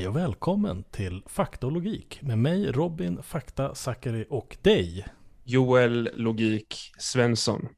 [0.00, 5.06] Hej och välkommen till Fakta och logik med mig Robin Fakta Zackari och dig
[5.44, 7.68] Joel Logik Svensson.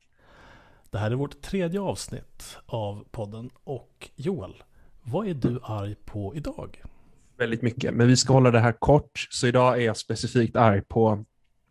[0.90, 4.62] Det här är vårt tredje avsnitt av podden och Joel,
[5.03, 6.82] vad är du arg på idag?
[7.37, 9.27] Väldigt mycket, men vi ska hålla det här kort.
[9.31, 11.25] Så idag är jag specifikt arg på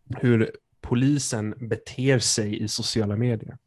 [0.10, 3.58] hur polisen beter sig i sociala medier.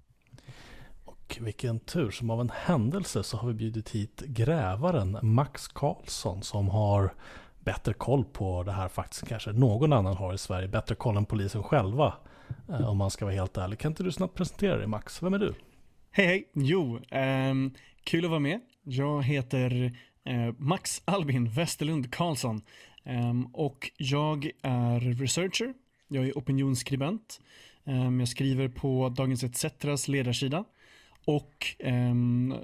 [1.24, 6.42] Och vilken tur, som av en händelse så har vi bjudit hit grävaren Max Karlsson
[6.42, 7.14] som har
[7.60, 10.68] bättre koll på det här faktiskt kanske någon annan har i Sverige.
[10.68, 12.14] Bättre koll än polisen själva.
[12.68, 13.78] Eh, om man ska vara helt ärlig.
[13.78, 15.22] Kan inte du snabbt presentera dig Max?
[15.22, 15.54] Vem är du?
[16.10, 16.50] Hej hej!
[16.54, 17.00] Jo,
[17.50, 18.60] um, kul att vara med.
[18.82, 19.84] Jag heter
[20.30, 22.62] uh, Max Albin Westerlund Karlsson.
[23.04, 25.74] Um, och jag är researcher.
[26.08, 27.40] Jag är opinionsskribent.
[27.84, 30.64] Um, jag skriver på Dagens ETCs ledarsida
[31.24, 32.14] och eh,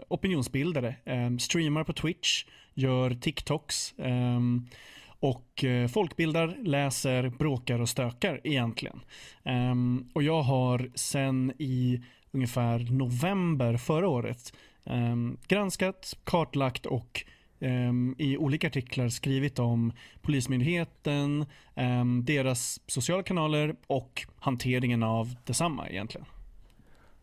[0.09, 0.95] opinionsbildare.
[1.05, 4.77] Eh, streamar på Twitch, gör TikToks ehm, eh,
[5.23, 9.01] och folkbildar, läser, bråkar och stökar egentligen.
[9.45, 14.53] Ehm, och jag har sen i ungefär november förra året
[14.85, 17.25] ehm, granskat, kartlagt och
[17.63, 25.89] Um, i olika artiklar skrivit om Polismyndigheten, um, deras sociala kanaler och hanteringen av detsamma
[25.89, 26.27] egentligen.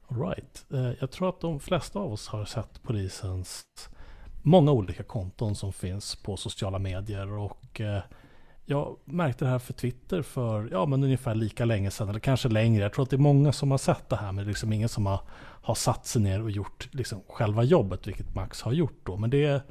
[0.10, 0.66] Right.
[0.74, 3.66] Eh, jag tror att de flesta av oss har sett polisens
[4.42, 8.02] många olika konton som finns på sociala medier och eh,
[8.66, 12.50] jag märkte det här för Twitter för ja, men ungefär lika länge sedan, eller kanske
[12.50, 12.84] längre.
[12.84, 14.90] Jag tror att det är många som har sett det här, men det liksom ingen
[14.90, 19.00] som har, har satt sig ner och gjort liksom själva jobbet, vilket Max har gjort
[19.04, 19.18] då.
[19.18, 19.62] Men det,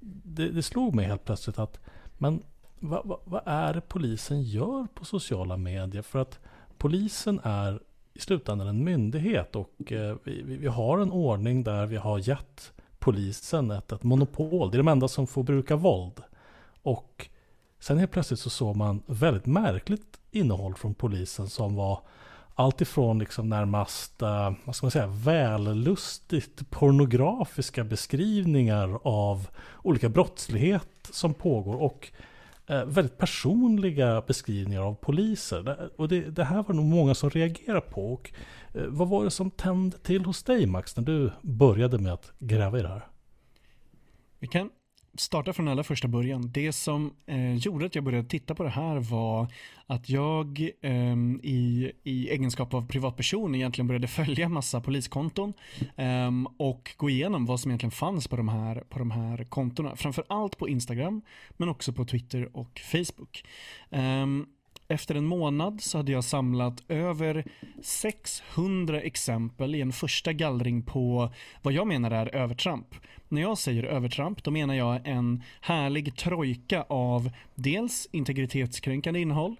[0.00, 1.80] det, det slog mig helt plötsligt att,
[2.18, 2.42] men
[2.78, 6.02] vad, vad, vad är det polisen gör på sociala medier?
[6.02, 6.38] För att
[6.78, 7.80] polisen är
[8.20, 12.72] i slutändan en myndighet och eh, vi, vi, har en ordning där vi har gett
[12.98, 14.70] polisen ett, ett monopol.
[14.70, 16.22] Det är de enda som får bruka våld.
[16.82, 17.28] Och
[17.78, 22.00] sen helt plötsligt så såg man väldigt märkligt innehåll från polisen som var
[22.54, 29.48] alltifrån liksom närmast, uh, vad ska man säga, vällustigt pornografiska beskrivningar av
[29.82, 32.28] olika brottslighet som pågår och Eh,
[32.70, 35.90] Eh, väldigt personliga beskrivningar av poliser.
[35.96, 38.12] Och det, det, här var nog många som reagerade på.
[38.12, 38.32] Och,
[38.74, 42.32] eh, vad var det som tände till hos dig Max när du började med att
[42.38, 43.08] gräva i det här?
[44.38, 44.70] Vi kan
[45.14, 46.50] starta från allra första början.
[46.52, 49.52] Det som eh, gjorde att jag började titta på det här var
[49.86, 55.52] att jag eh, i, i egenskap av privatperson egentligen började följa massa poliskonton
[55.96, 59.96] eh, och gå igenom vad som egentligen fanns på de här, på de här kontona.
[59.96, 61.22] Framför allt på Instagram
[61.56, 63.44] men också på Twitter och Facebook.
[63.90, 64.46] Ehm,
[64.90, 67.44] efter en månad så hade jag samlat över
[67.82, 72.94] 600 exempel i en första gallring på vad jag menar är övertramp.
[73.28, 79.56] När jag säger övertramp då menar jag en härlig trojka av dels integritetskränkande innehåll,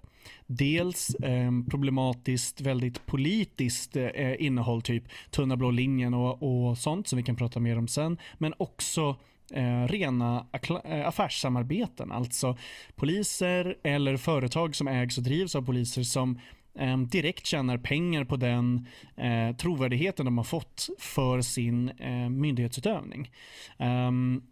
[0.47, 7.17] dels eh, problematiskt, väldigt politiskt eh, innehåll, typ tunna blå linjen och, och sånt som
[7.17, 9.17] vi kan prata mer om sen, men också
[9.51, 10.47] eh, rena
[10.85, 12.57] eh, affärssamarbeten, alltså
[12.97, 16.41] poliser eller företag som ägs och drivs av poliser som
[16.75, 23.31] eh, direkt tjänar pengar på den eh, trovärdigheten de har fått för sin eh, myndighetsutövning.
[23.79, 24.43] Um,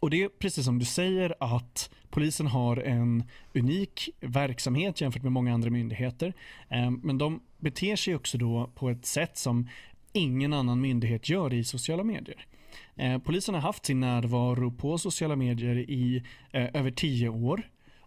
[0.00, 5.32] och det är precis som du säger att polisen har en unik verksamhet jämfört med
[5.32, 6.34] många andra myndigheter.
[6.68, 9.68] Ehm, men de beter sig också då på ett sätt som
[10.12, 12.46] ingen annan myndighet gör i sociala medier.
[12.96, 16.22] Eh, polisen har haft sin närvaro på sociala medier i
[16.52, 17.62] eh, över tio år.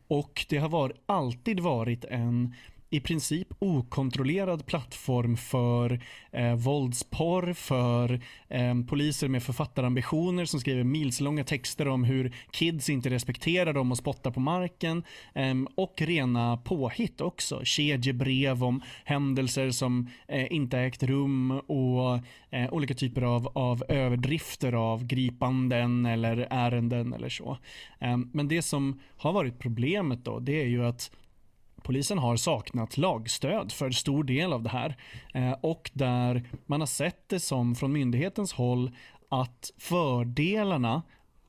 [0.07, 2.55] Och det har var, alltid varit en
[2.93, 5.99] i princip okontrollerad plattform för
[6.31, 13.09] eh, våldsporr, för eh, poliser med författarambitioner som skriver milslånga texter om hur kids inte
[13.09, 15.03] respekterar dem och spottar på marken.
[15.33, 17.65] Eh, och rena påhitt också.
[17.65, 22.19] Kedjebrev om händelser som eh, inte ägt rum och
[22.49, 27.57] eh, olika typer av, av överdrifter av gripanden eller ärenden eller så.
[27.99, 31.11] Eh, men det som har varit problemet då, det är ju att
[31.83, 34.97] polisen har saknat lagstöd för stor del av det här
[35.33, 38.91] eh, och där man har sett det som från myndighetens håll
[39.29, 41.01] att fördelarna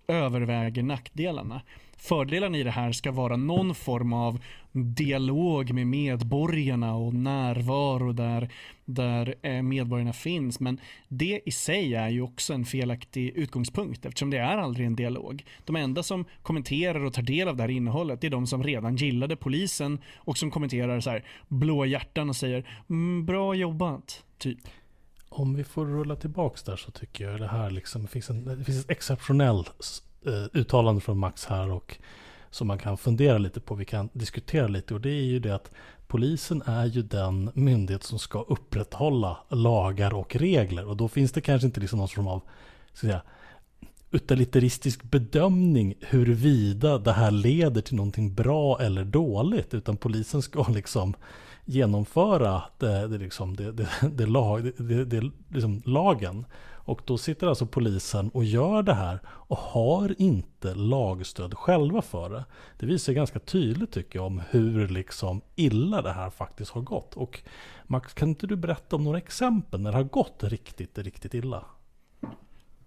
[0.09, 1.63] överväger nackdelarna.
[2.03, 4.39] Fördelen i det här ska vara någon form av
[4.73, 8.53] dialog med medborgarna och närvaro där,
[8.85, 10.61] där eh, medborgarna finns.
[10.61, 14.97] Men det i sig är ju också en felaktig utgångspunkt eftersom det är aldrig en
[14.97, 15.45] dialog.
[15.65, 18.97] De enda som kommenterar och tar del av det här innehållet är de som redan
[18.97, 24.59] gillade polisen och som kommenterar så här blå hjärtan och säger mm, bra jobbat, typ.
[25.29, 28.45] Om vi får rulla tillbaks där så tycker jag det här liksom, det finns, en,
[28.45, 29.65] det finns en exceptionell
[30.27, 31.99] Eh, uttalande från Max här och
[32.51, 34.95] som man kan fundera lite på, vi kan diskutera lite.
[34.95, 35.71] Och det är ju det att
[36.07, 40.87] polisen är ju den myndighet som ska upprätthålla lagar och regler.
[40.87, 43.23] Och då finns det kanske inte liksom någon form av så att säga,
[44.11, 49.75] utilitaristisk bedömning huruvida det här leder till någonting bra eller dåligt.
[49.75, 51.15] Utan polisen ska liksom
[51.65, 56.45] genomföra det, det, liksom, det, det, det lag, det, det, liksom lagen.
[56.85, 62.31] Och då sitter alltså polisen och gör det här och har inte lagstöd själva för
[62.31, 62.45] det.
[62.79, 67.15] Det visar ganska tydligt tycker jag om hur liksom illa det här faktiskt har gått.
[67.15, 67.43] Och
[67.87, 71.65] Max, kan inte du berätta om några exempel när det har gått riktigt, riktigt illa?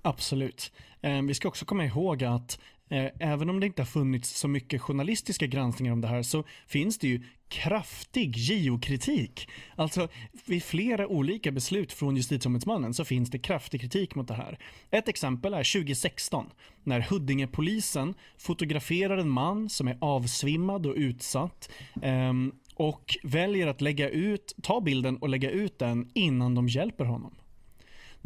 [0.01, 0.71] Absolut.
[1.01, 2.59] Eh, vi ska också komma ihåg att
[2.89, 6.43] Eh, även om det inte har funnits så mycket journalistiska granskningar om det här så
[6.67, 9.49] finns det ju kraftig geokritik.
[9.75, 10.07] Alltså
[10.45, 14.59] vid flera olika beslut från justitieombudsmannen så finns det kraftig kritik mot det här.
[14.91, 16.49] Ett exempel är 2016
[16.83, 21.69] när Huddingepolisen fotograferar en man som är avsvimmad och utsatt
[22.01, 27.05] ehm, och väljer att lägga ut, ta bilden och lägga ut den innan de hjälper
[27.05, 27.35] honom.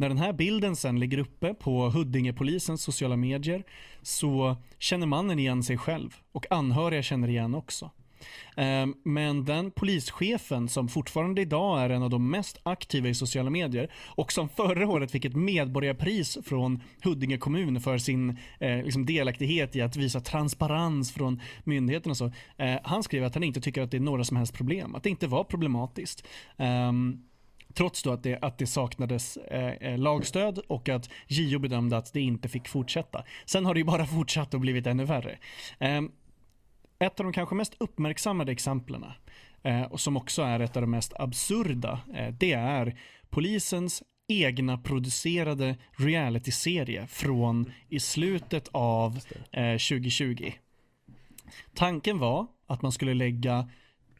[0.00, 3.64] När den här bilden sen ligger uppe på Huddingepolisens sociala medier
[4.02, 7.90] så känner mannen igen sig själv och anhöriga känner igen också.
[8.56, 13.50] Ehm, men den polischefen som fortfarande idag är en av de mest aktiva i sociala
[13.50, 19.06] medier och som förra året fick ett medborgarpris från Huddinge kommun för sin eh, liksom
[19.06, 22.14] delaktighet i att visa transparens från myndigheterna.
[22.14, 24.94] Så, eh, han skrev att han inte tycker att det är några som helst problem,
[24.94, 26.26] att det inte var problematiskt.
[26.56, 27.24] Um,
[27.74, 32.12] Trots då att det, att det saknades eh, eh, lagstöd och att JO bedömde att
[32.12, 33.24] det inte fick fortsätta.
[33.44, 35.38] Sen har det ju bara fortsatt och blivit ännu värre.
[35.78, 36.00] Eh,
[36.98, 39.04] ett av de kanske mest uppmärksammade exemplen
[39.62, 43.00] eh, och som också är ett av de mest absurda, eh, det är
[43.30, 49.20] polisens egna producerade realityserie från i slutet av
[49.52, 50.44] 2020.
[50.46, 50.52] Eh,
[51.74, 53.68] Tanken var att man skulle lägga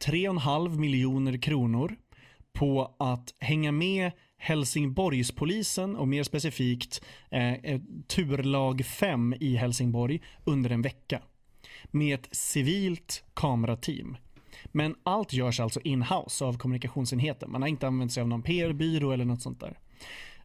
[0.04, 1.96] 3,5 miljoner kronor
[2.52, 10.82] på att hänga med Helsingborgspolisen och mer specifikt eh, turlag 5 i Helsingborg under en
[10.82, 11.22] vecka.
[11.90, 14.16] Med ett civilt kamerateam.
[14.66, 17.50] Men allt görs alltså in-house av kommunikationsenheten.
[17.50, 19.78] Man har inte använt sig av någon PR-byrå eller något sånt där.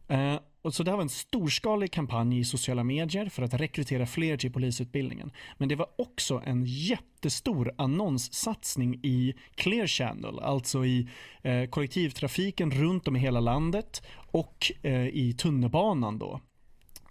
[0.08, 4.06] Eh, och så det här var en storskalig kampanj i sociala medier för att rekrytera
[4.06, 5.30] fler till polisutbildningen.
[5.58, 11.08] Men det var också en jättestor annonssatsning i Clear Channel, alltså i
[11.42, 16.40] eh, kollektivtrafiken runt om i hela landet och eh, i tunnelbanan då.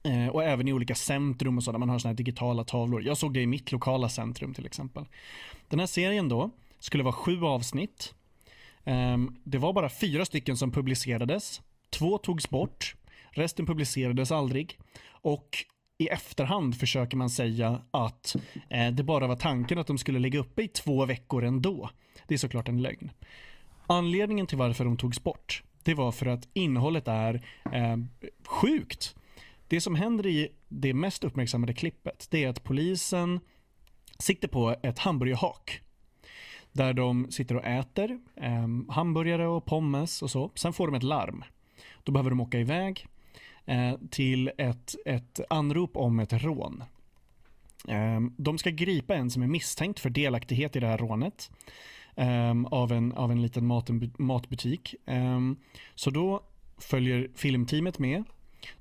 [0.04, 3.04] Eh, och även i olika centrum och så där man har såna här digitala tavlor.
[3.04, 5.06] Jag såg det i mitt lokala centrum till exempel.
[5.68, 6.50] Den här serien då
[6.80, 8.14] skulle vara sju avsnitt.
[8.84, 11.62] Ehm, det var bara fyra stycken som publicerades.
[11.90, 12.96] Två togs bort.
[13.36, 14.80] Resten publicerades aldrig.
[15.10, 15.58] Och
[15.98, 18.36] i efterhand försöker man säga att
[18.70, 21.90] eh, det bara var tanken att de skulle ligga uppe i två veckor ändå.
[22.28, 23.12] Det är såklart en lögn.
[23.88, 27.98] Anledningen till varför de togs bort, det var för att innehållet är eh,
[28.48, 29.16] sjukt.
[29.68, 33.40] Det som händer i det mest uppmärksammade klippet, det är att polisen
[34.20, 35.82] sitter på ett hamburgerhak.
[36.72, 40.52] Där de sitter och äter eh, hamburgare och pommes och så.
[40.56, 41.44] Sen får de ett larm.
[42.04, 43.08] Då behöver de åka iväg
[43.66, 46.84] Eh, till ett, ett anrop om ett rån.
[47.88, 51.52] Eh, de ska gripa en som är misstänkt för delaktighet i det här rånet
[52.16, 54.96] ehm, av, en, av en liten mat, matbutik.
[55.06, 55.58] Ehm,
[55.96, 56.44] så då
[56.78, 58.24] följer filmteamet med.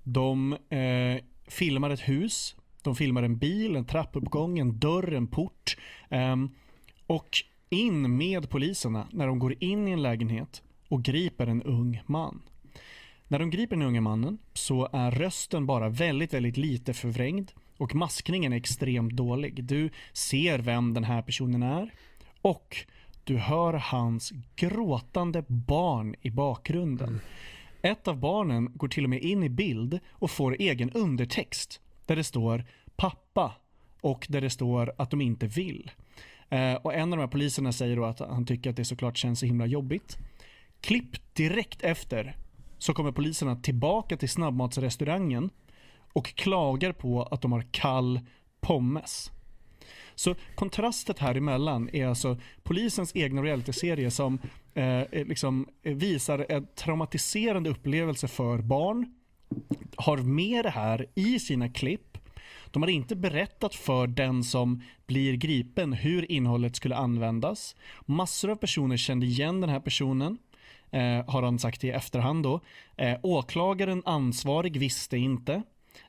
[0.03, 5.77] De eh, filmar ett hus, de filmar en bil, en trappuppgång, en dörr, en port.
[6.09, 6.51] Ehm,
[7.07, 7.29] och
[7.69, 12.43] in med poliserna när de går in i en lägenhet och griper en ung man.
[13.35, 17.95] När de griper den unga mannen så är rösten bara väldigt, väldigt lite förvrängd och
[17.95, 19.65] maskningen är extremt dålig.
[19.65, 21.91] Du ser vem den här personen är
[22.43, 22.77] och
[23.25, 27.09] du hör hans gråtande barn i bakgrunden.
[27.09, 27.21] Mm.
[27.83, 32.17] Ett av barnen går till och med in i bild och får egen undertext där
[32.17, 32.65] det står
[32.97, 33.53] pappa
[34.01, 35.91] och där det står att de inte vill.
[36.49, 39.17] Eh, och en av de här poliserna säger då att han tycker att det såklart
[39.17, 40.19] känns så himla jobbigt.
[40.81, 42.37] Klipp direkt efter
[42.85, 45.51] så kommer poliserna tillbaka till snabbmatsrestaurangen
[46.13, 48.21] och klagar på att de har kall
[48.61, 49.31] pommes.
[50.15, 54.39] Så kontrastet här emellan är alltså polisens egna realityserie som
[54.75, 59.15] eh, eh liksom eh, visar en traumatiserande upplevelse för barn.
[59.97, 62.19] Har med det här i sina klipp.
[62.71, 67.77] De har inte berättat för den som blir gripen hur innehållet skulle användas.
[68.07, 70.39] Massor av personer kände igen den här personen
[70.91, 72.61] eh, har han sagt i efterhand då.
[72.97, 75.63] Eh, åklagaren ansvarig visste inte.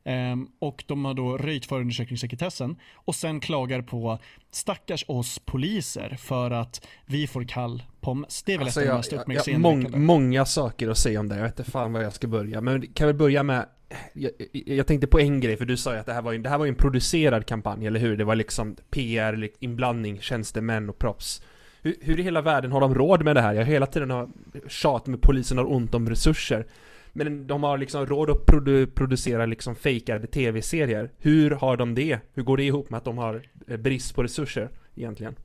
[0.03, 4.19] Um, och de har då röjt förundersökningssekretessen och sen klagar på
[4.51, 8.43] stackars oss poliser för att vi får kall pommes.
[8.43, 9.59] Det är väl alltså, ett av de mest uppmärksammade.
[9.59, 12.61] Mång, Många saker att säga om det, jag vet inte fan var jag ska börja.
[12.61, 13.65] Men kan vi börja med
[14.13, 16.37] jag, jag, tänkte på en grej, för du sa ju att det här var ju,
[16.37, 18.17] det här var en producerad kampanj, eller hur?
[18.17, 21.41] Det var liksom PR, inblandning, tjänstemän och proffs.
[21.85, 23.53] Hur, hur i hela världen har de råd med det här?
[23.53, 24.29] Jag har hela tiden har
[24.67, 26.65] tjat med polisen har ont om resurser.
[27.13, 31.11] Men de har liksom råd att produ producera liksom fejkade tv-serier.
[31.17, 32.19] Hur har de det?
[32.33, 35.35] Hur går det ihop med att de har eh, brist på resurser egentligen?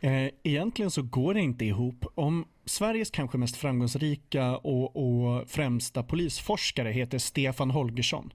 [0.00, 2.04] Eh, egentligen så går det inte ihop.
[2.14, 8.32] Om Sveriges kanske mest framgångsrika och, och, främsta polisforskare heter Stefan Holgersson.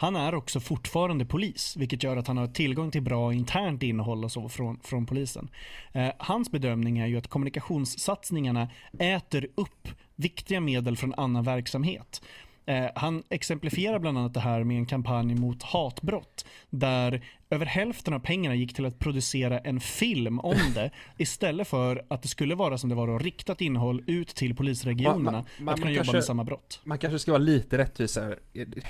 [0.00, 4.24] Han är också fortfarande polis, vilket gör att han har tillgång till bra internt innehåll
[4.24, 5.48] och så från, från polisen.
[5.92, 12.22] Eh, hans bedömning är ju att kommunikationssatsningarna äter upp viktiga medel från annan verksamhet.
[12.68, 18.14] Eh, han exemplifierar bland annat det här med en kampanj mot hatbrott där över hälften
[18.14, 22.54] av pengarna gick till att producera en film om det istället för att det skulle
[22.54, 26.12] vara som det var då, riktat innehåll ut till polisregionerna man, man, att kunna jobba
[26.12, 26.80] med samma brott.
[26.84, 28.38] Man kanske ska vara lite rättvis här.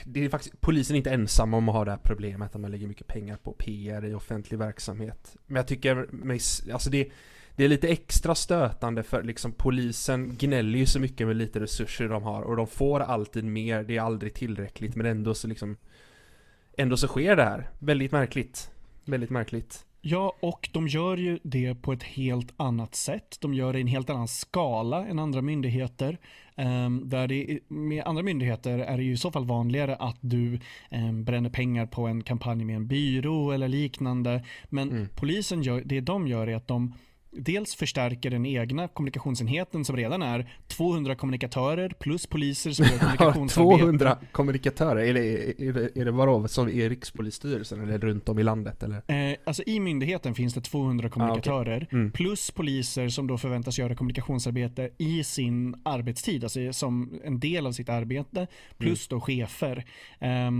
[0.04, 2.70] Det är faktiskt, polisen är inte ensam om att ha det här problemet att man
[2.70, 5.36] lägger mycket pengar på PR i offentlig verksamhet.
[5.46, 6.08] Men jag tycker,
[6.72, 7.08] alltså det
[7.58, 12.08] det är lite extra stötande för liksom polisen gnäller ju så mycket med lite resurser
[12.08, 15.76] de har och de får alltid mer, det är aldrig tillräckligt men ändå så liksom
[16.78, 17.68] Ändå så sker det här.
[17.78, 18.70] Väldigt märkligt.
[19.04, 19.84] Väldigt märkligt.
[20.00, 23.36] Ja, och de gör ju det på ett helt annat sätt.
[23.40, 26.18] De gör det i en helt annan skala än andra myndigheter.
[26.56, 30.60] Um, där det, med andra myndigheter är det ju i så fall vanligare att du
[30.90, 34.44] um, bränner pengar på en kampanj med en byrå eller liknande.
[34.64, 35.08] Men mm.
[35.14, 36.94] polisen gör, det de gör är att de
[37.30, 43.78] dels förstärker den egna kommunikationsenheten som redan är 200 kommunikatörer plus poliser som gör kommunikationsarbete.
[43.78, 48.38] 200 kommunikatörer, är det, är det, är det vadå, som i Rikspolisstyrelsen eller runt om
[48.38, 49.30] i landet eller?
[49.30, 51.98] Eh, alltså i myndigheten finns det 200 kommunikatörer ah, okay.
[51.98, 52.12] mm.
[52.12, 57.72] plus poliser som då förväntas göra kommunikationsarbete i sin arbetstid, alltså som en del av
[57.72, 58.46] sitt arbete,
[58.78, 59.18] plus mm.
[59.18, 59.84] då chefer.
[60.18, 60.50] Eh,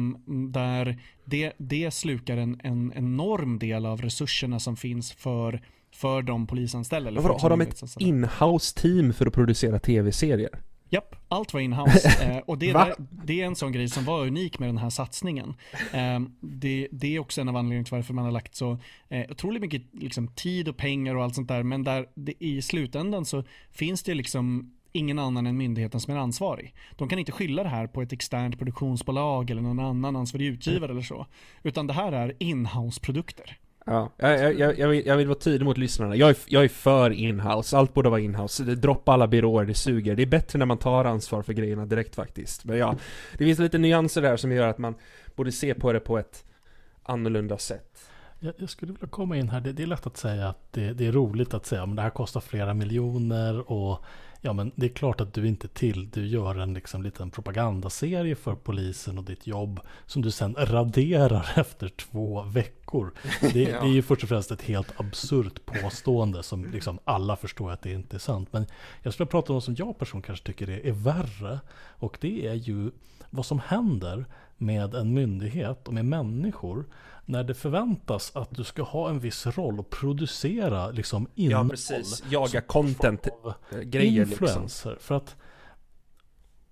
[0.51, 5.61] där det, det slukar en, en enorm del av resurserna som finns för
[5.92, 7.11] för de polisanställda.
[7.11, 10.50] Eller för har de ett inhouse team för att producera tv-serier?
[10.90, 12.09] Japp, allt var inhouse.
[12.33, 14.90] eh, och det, där, det, är en sån grej som var unik med den här
[14.90, 15.54] satsningen.
[15.92, 18.78] Eh, det, det, är också en av anledningarna till varför man har lagt så
[19.09, 21.62] eh, otroligt mycket liksom, tid och pengar och allt sånt där.
[21.62, 26.18] Men där det, i slutändan så finns det liksom ingen annan än myndigheten som är
[26.18, 26.75] ansvarig.
[26.97, 30.90] De kan inte skylla det här på ett externt produktionsbolag eller någon annan ansvarig utgivare
[30.90, 31.26] eller så.
[31.62, 33.59] Utan det här är inhouse-produkter.
[33.90, 36.16] Ja, jag, jag, jag, vill, jag vill vara tydlig mot lyssnarna.
[36.16, 38.62] Jag är, jag är för inhouse, allt borde vara inhouse.
[38.62, 40.16] Droppa alla byråer, det suger.
[40.16, 42.64] Det är bättre när man tar ansvar för grejerna direkt faktiskt.
[42.64, 42.97] Men ja,
[43.38, 44.95] det finns lite nyanser där som gör att man
[45.37, 46.45] borde se på det på ett
[47.02, 48.11] annorlunda sätt.
[48.40, 49.61] Jag, jag skulle vilja komma in här.
[49.61, 52.02] Det, det är lätt att säga att det, det är roligt att säga att det
[52.02, 54.04] här kostar flera miljoner och
[54.40, 58.35] Ja men det är klart att du inte till, du gör en liksom liten propagandaserie
[58.35, 62.78] för polisen och ditt jobb som du sen raderar efter två veckor.
[63.40, 63.80] Det, ja.
[63.80, 67.83] det är ju först och främst ett helt absurt påstående som liksom alla förstår att
[67.83, 68.49] det inte är sant.
[68.52, 68.66] Men
[69.02, 71.61] jag skulle prata om något som jag person kanske tycker är, är värre.
[71.99, 72.90] Och det är ju
[73.30, 74.25] vad som händer
[74.57, 76.87] med en myndighet och med människor
[77.25, 81.66] när det förväntas att du ska ha en viss roll och producera liksom innehåll.
[81.66, 82.25] Ja, precis.
[82.30, 84.26] Jaga content-grejer.
[84.26, 84.47] Liksom.
[84.47, 84.90] Influencer.
[84.90, 85.07] Liksom.
[85.07, 85.37] För att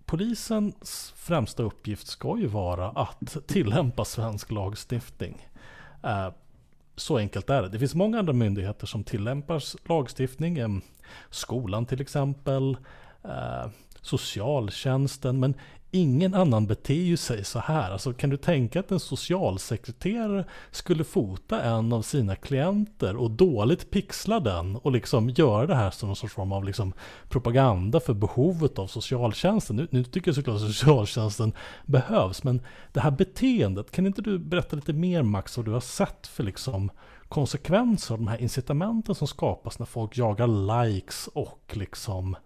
[0.04, 5.48] polisens främsta uppgift ska ju vara att tillämpa svensk lagstiftning.
[6.02, 6.28] Eh,
[6.96, 7.68] så enkelt är det.
[7.68, 10.82] Det finns många andra myndigheter som tillämpar lagstiftning.
[11.30, 12.76] Skolan till exempel.
[13.24, 15.40] Eh, socialtjänsten.
[15.40, 15.54] Men
[15.96, 17.90] ingen annan beter ju sig så här.
[17.90, 23.90] Alltså kan du tänka att en socialsekreterare skulle fota en av sina klienter och dåligt
[23.90, 26.92] pixla den och liksom göra det här som någon sorts form av liksom
[27.28, 29.76] propaganda för behovet av socialtjänsten.
[29.76, 31.52] Nu, nu tycker jag såklart att socialtjänsten
[31.86, 32.62] behövs, men
[32.92, 36.42] det här beteendet, kan inte du berätta lite mer Max vad du har sett för
[36.44, 36.90] liksom
[37.28, 42.36] konsekvenser av de här incitamenten som skapas när folk jagar likes och liksom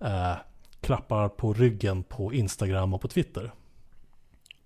[0.00, 0.34] eh,
[0.84, 3.52] klappar på ryggen på Instagram och på Twitter.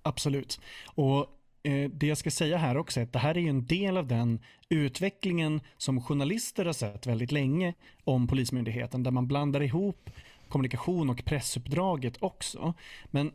[0.03, 0.61] Absolut.
[0.85, 1.19] Och
[1.63, 4.07] eh, det jag ska säga här också är att det här är en del av
[4.07, 10.11] den utvecklingen som journalister har sett väldigt länge om Polismyndigheten, där man blandar ihop
[10.49, 12.75] kommunikation och pressuppdraget också.
[13.05, 13.33] Men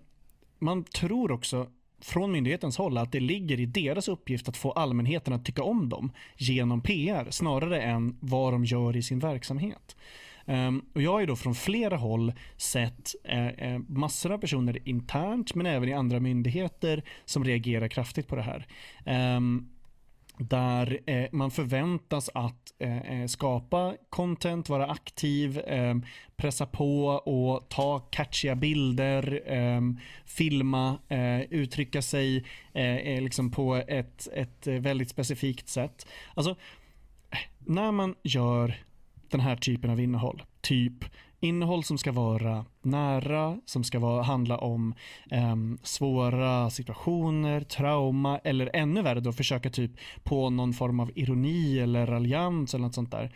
[0.60, 1.68] man tror också
[2.02, 5.90] från myndighetens håll att det ligger i deras uppgift att få allmänheten att tycka om
[5.90, 9.96] dem genom PR snarare än vad de gör i sin verksamhet.
[10.46, 14.88] Ehm, och jag har ju då från flera håll sett eh, eh, massor av personer
[14.88, 18.68] internt men även i andra myndigheter som reagerar kraftigt på det här.
[19.06, 19.70] Ehm,
[20.38, 25.96] där eh, man förväntas att eh, eh skapa content, vara aktiv, eh,
[26.36, 30.98] pressa på och ta catchiga bilder, ehm, filma,
[31.50, 32.46] uttrycka sig
[33.22, 36.08] liksom på ett, ett väldigt specifikt sätt.
[36.34, 36.56] Alltså,
[37.58, 38.76] när man gör
[39.34, 41.06] den här typen av innehåll, typ
[41.40, 44.94] innehåll som ska vara nära, som ska vara, handla om
[45.32, 49.92] eh, svåra situationer, trauma eller ännu värre då försöka typ
[50.24, 53.36] på någon form av ironi eller raljans eller något sånt där.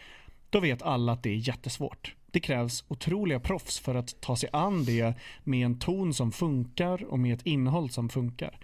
[0.50, 2.16] Då vet alla att det är jättesvårt.
[2.32, 5.14] Det krävs otroliga proffs för att ta sig an det
[5.44, 8.60] med en ton som funkar och med ett innehåll som funkar.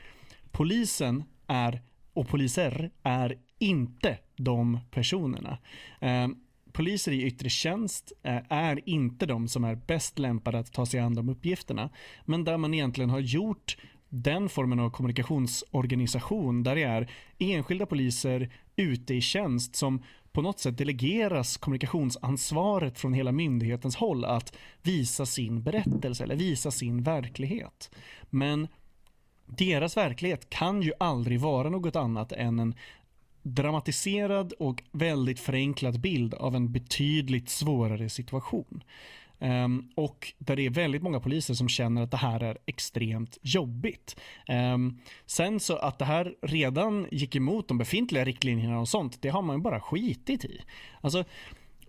[0.52, 1.82] Polisen är,
[2.14, 5.58] och poliser är inte de personerna.
[6.00, 6.28] Eh,
[6.74, 11.00] poliser i yttre tjänst eh, är inte de som är bäst lämpade att ta sig
[11.00, 11.90] an de uppgifterna.
[12.26, 13.78] Men där man egentligen har gjort
[14.10, 20.60] den formen av kommunikationsorganisation där det är enskilda poliser ute i tjänst som på något
[20.60, 27.92] sätt delegeras kommunikationsansvaret från hela myndighetens håll att visa sin berättelse eller visa sin verklighet.
[28.30, 28.68] Men
[29.46, 32.76] deras verklighet kan ju aldrig vara något annat än en
[33.44, 38.84] dramatiserad och väldigt förenklad bild av en betydligt svårare situation.
[39.40, 43.38] Um, och där det är väldigt många poliser som känner att det här är extremt
[43.42, 44.16] jobbigt.
[44.74, 49.30] Um, sen så att det här redan gick emot de befintliga riktlinjerna och sånt, det
[49.30, 50.62] har man ju bara skitit i.
[51.02, 51.24] Alltså,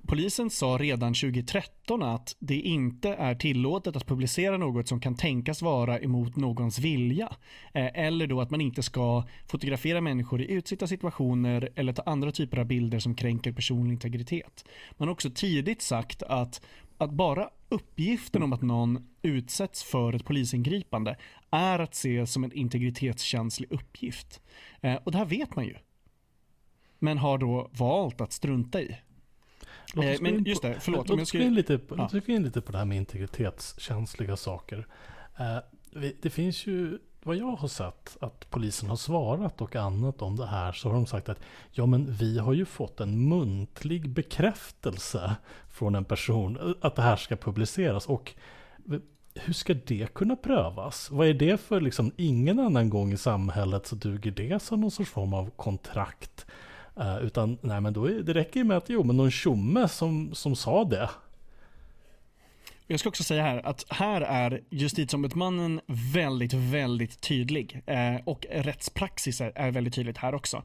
[0.06, 5.62] Polisen sa redan 2013 att det inte är tillåtet att publicera något som kan tänkas
[5.62, 7.36] vara emot någons vilja.
[7.72, 12.32] Eh, eller då att man inte ska fotografera människor i utsatta situationer eller ta andra
[12.32, 14.64] typer av bilder som kränker personlig integritet.
[14.92, 16.60] Man har också tidigt sagt att,
[16.98, 21.16] att bara uppgiften om att någon utsätts för ett polisingripande
[21.50, 24.40] är att se som en integritetskänslig uppgift.
[24.80, 25.74] Eh, och det här vet man ju.
[26.98, 28.96] Men har då valt att strunta i.
[29.94, 31.08] Låt oss men just det, förlåt.
[31.08, 31.78] Låt oss gå in, lite
[32.26, 34.86] in lite på det här med integritetskänsliga saker.
[35.38, 35.58] Eh,
[36.22, 40.46] det finns ju, vad jag har sett, att polisen har svarat och annat om det
[40.46, 40.72] här.
[40.72, 41.40] Så har de sagt att
[41.72, 45.36] ja men vi har ju fått en muntlig bekräftelse
[45.68, 48.06] från en person att det här ska publiceras.
[48.06, 48.34] Och
[49.34, 51.10] hur ska det kunna prövas?
[51.10, 54.90] Vad är det för liksom, ingen annan gång i samhället så duger det som någon
[54.90, 56.46] sorts form av kontrakt
[57.00, 59.88] Uh, utan nej men då är, det räcker ju med att jo men någon tjomme
[59.88, 61.10] som, som sa det.
[62.86, 67.82] Jag ska också säga här att här är justitieombudsmannen väldigt, väldigt tydlig.
[67.86, 70.62] Eh, och rättspraxis är, är väldigt tydligt här också.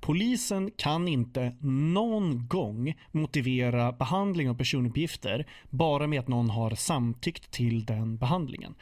[0.00, 7.50] Polisen kan inte någon gång motivera behandling av personuppgifter bara med att någon har samtyckt
[7.50, 8.74] till den behandlingen.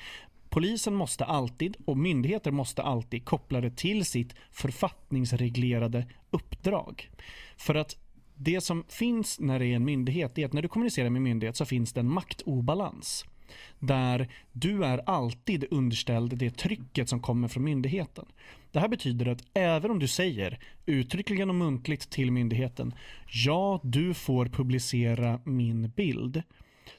[0.50, 7.10] Polisen måste alltid och myndigheter måste alltid koppla det till sitt författningsreglerade uppdrag.
[7.56, 7.96] För att
[8.34, 11.56] det som finns när det är en myndighet är att när du kommunicerar med myndighet
[11.56, 13.24] så finns det en maktobalans.
[13.78, 18.24] Där du är alltid underställd det trycket som kommer från myndigheten.
[18.72, 22.94] Det här betyder att även om du säger uttryckligen och muntligt till myndigheten
[23.46, 26.42] ja, du får publicera min bild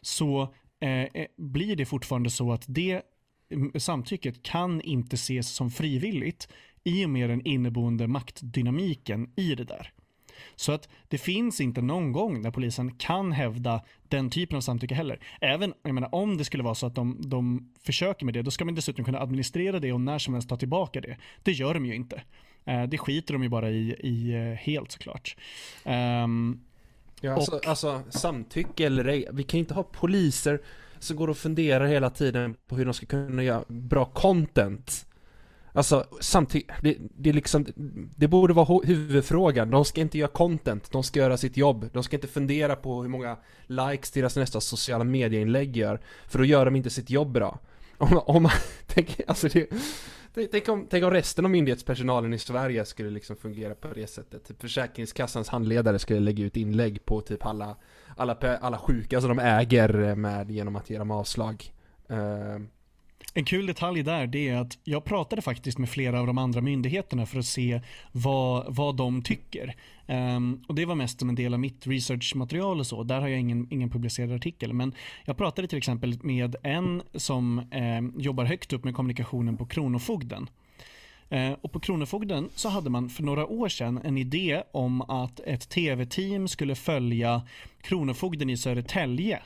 [0.01, 3.01] så eh, eh blir det fortfarande så att det
[3.77, 6.47] samtycket kan inte ses som frivilligt
[6.83, 9.93] i och med den inneboende maktdynamiken i det där.
[10.55, 14.95] Så att det finns inte någon gång där polisen kan hävda den typen av samtycke
[14.95, 15.19] heller.
[15.41, 18.51] Även jag menar, om det skulle vara så att de, de försöker med det, då
[18.51, 21.17] ska man dessutom kunna administrera det och när som helst ta tillbaka det.
[21.43, 22.21] Det gör de ju inte.
[22.65, 25.35] Eh, det skiter de ju bara i, i eh, helt såklart.
[25.85, 26.61] Um,
[27.21, 30.61] ja, alltså, och, alltså samtycke eller ej, vi kan inte ha poliser
[30.99, 35.05] som går och funderar hela tiden på hur de ska kunna göra bra content.
[35.73, 37.65] Alltså samtidigt, det, det, är liksom,
[38.15, 39.69] det borde vara huvudfrågan.
[39.69, 41.89] De ska inte göra content, de ska göra sitt jobb.
[41.93, 45.99] De ska inte fundera på hur många likes deras nästa sociala medieinlägg gör.
[46.27, 47.59] För då gör de inte sitt jobb bra.
[47.97, 48.51] Om, om man
[48.85, 49.69] tänk, alltså det,
[50.51, 54.47] Tänk om, tänk om resten av myndighetspersonalen i Sverige skulle liksom fungera på det sättet.
[54.47, 57.75] Typ Försäkringskassans handledare skulle lägga ut inlägg på typ alla,
[58.19, 61.73] alla, alla sjuka som de äger eh, med genom att ge dem avslag.
[62.11, 62.65] Uh,
[63.33, 66.61] en kul detalj där det är att jag pratade faktiskt med flera av de andra
[66.61, 69.75] myndigheterna för att se vad, vad de tycker.
[70.07, 73.03] Um, och Det var mest som en del av mitt researchmaterial och så.
[73.03, 74.73] Där har jag ingen, ingen publicerad artikel.
[74.73, 74.93] Men
[75.25, 80.49] jag pratade till exempel med en som um, jobbar högt upp med kommunikationen på Kronofogden.
[81.29, 85.39] Eh, och på Kronofogden så hade man för några år sedan en idé om att
[85.39, 87.41] ett tv-team skulle följa
[87.81, 89.41] Kronofogden i Södertälje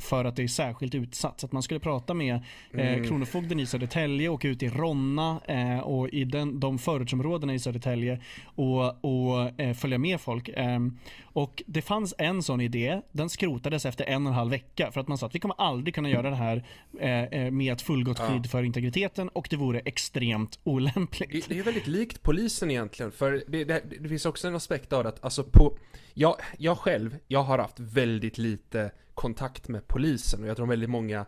[0.00, 1.40] för att det är särskilt utsatt.
[1.40, 2.34] Så att man skulle prata med
[2.72, 3.08] eh, Mm.
[3.08, 8.20] Kronofogden i Södertälje och ut i Ronna eh, och i den, de förortsområdena i Södertälje
[8.44, 10.50] och, och eh, följa med folk.
[10.54, 14.92] Ehm, och det fanns en sån idé, den skrotades efter en och en halv vecka
[14.92, 16.64] för att man sa att vi kommer aldrig kunna göra det här
[17.00, 21.48] eh, eh, med ett fullgott skydd för integriteten och det vore extremt olämpligt.
[21.48, 24.92] Det, det är väldigt likt polisen egentligen, för det, det, det finns också en aspekt
[24.92, 25.78] av det att, alltså på,
[26.14, 30.90] jag, jag själv, jag har haft väldigt lite kontakt med polisen och jag tror väldigt
[30.90, 31.26] många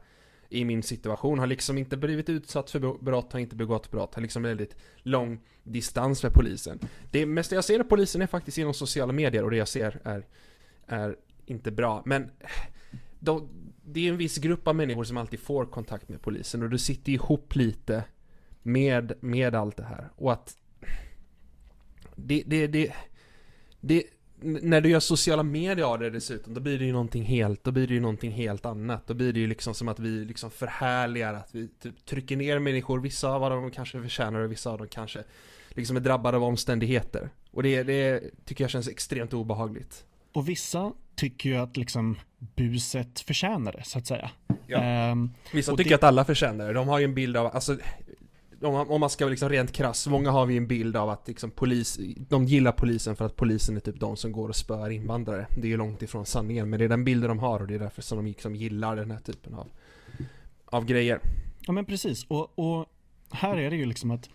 [0.49, 4.23] i min situation har liksom inte blivit utsatt för brott, har inte begått brott, har
[4.23, 6.79] liksom väldigt lång distans med polisen.
[7.11, 10.01] Det mesta jag ser av polisen är faktiskt genom sociala medier och det jag ser
[10.05, 10.27] är,
[10.87, 12.31] är inte bra, men
[13.19, 13.49] de,
[13.85, 16.79] det är en viss grupp av människor som alltid får kontakt med polisen och det
[16.79, 18.05] sitter ihop lite
[18.63, 20.11] med, med allt det här.
[20.17, 20.57] Och att
[22.17, 22.93] det, det, det,
[23.81, 24.03] det
[24.43, 27.71] när du gör sociala medier av det dessutom, då blir det ju någonting helt, då
[27.71, 29.07] blir det ju någonting helt annat.
[29.07, 32.59] Då blir det ju liksom som att vi liksom förhärligar, att vi typ trycker ner
[32.59, 35.25] människor, vissa av dem kanske förtjänar och vissa av dem kanske
[35.71, 37.31] liksom är drabbade av omständigheter.
[37.51, 40.05] Och det, det tycker jag känns extremt obehagligt.
[40.33, 42.17] Och vissa tycker ju att liksom
[42.57, 44.31] buset förtjänar det så att säga.
[44.67, 44.79] Ja.
[44.79, 46.73] Ehm, Vissa tycker det- att alla förtjänar det.
[46.73, 47.77] De har ju en bild av, alltså
[48.63, 51.11] om man, om man ska vara liksom rent krass, många har vi en bild av
[51.11, 54.57] att liksom polis, de gillar polisen för att polisen är typ de som går och
[54.57, 55.47] spöar invandrare.
[55.57, 57.75] Det är ju långt ifrån sanningen, men det är den bilden de har och det
[57.75, 59.69] är därför som de liksom gillar den här typen av,
[60.65, 61.21] av grejer.
[61.61, 62.27] Ja men precis.
[62.29, 62.87] Och, och
[63.31, 64.31] här är det ju liksom att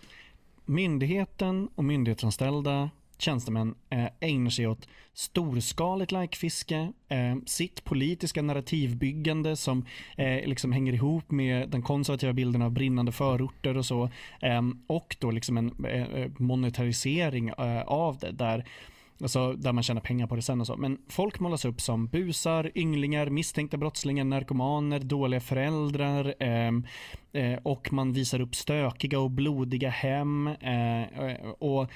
[0.64, 2.90] myndigheten och myndighetsanställda
[3.22, 10.92] tjänstemän eh, ägnar sig åt storskaligt likefiske, eh, sitt politiska narrativbyggande som eh, liksom hänger
[10.92, 14.10] ihop med den konservativa bilden av brinnande förorter och så.
[14.40, 18.64] Eh, och då liksom en eh, eh monetarisering eh, av det där
[19.20, 20.76] Alltså där man tjänar pengar på det sen och så.
[20.76, 28.12] Men folk målas upp som busar, ynglingar, misstänkta brottslingar, narkomaner, dåliga föräldrar eh, och man
[28.12, 30.50] visar upp stökiga och blodiga hem.
[31.58, 31.90] Och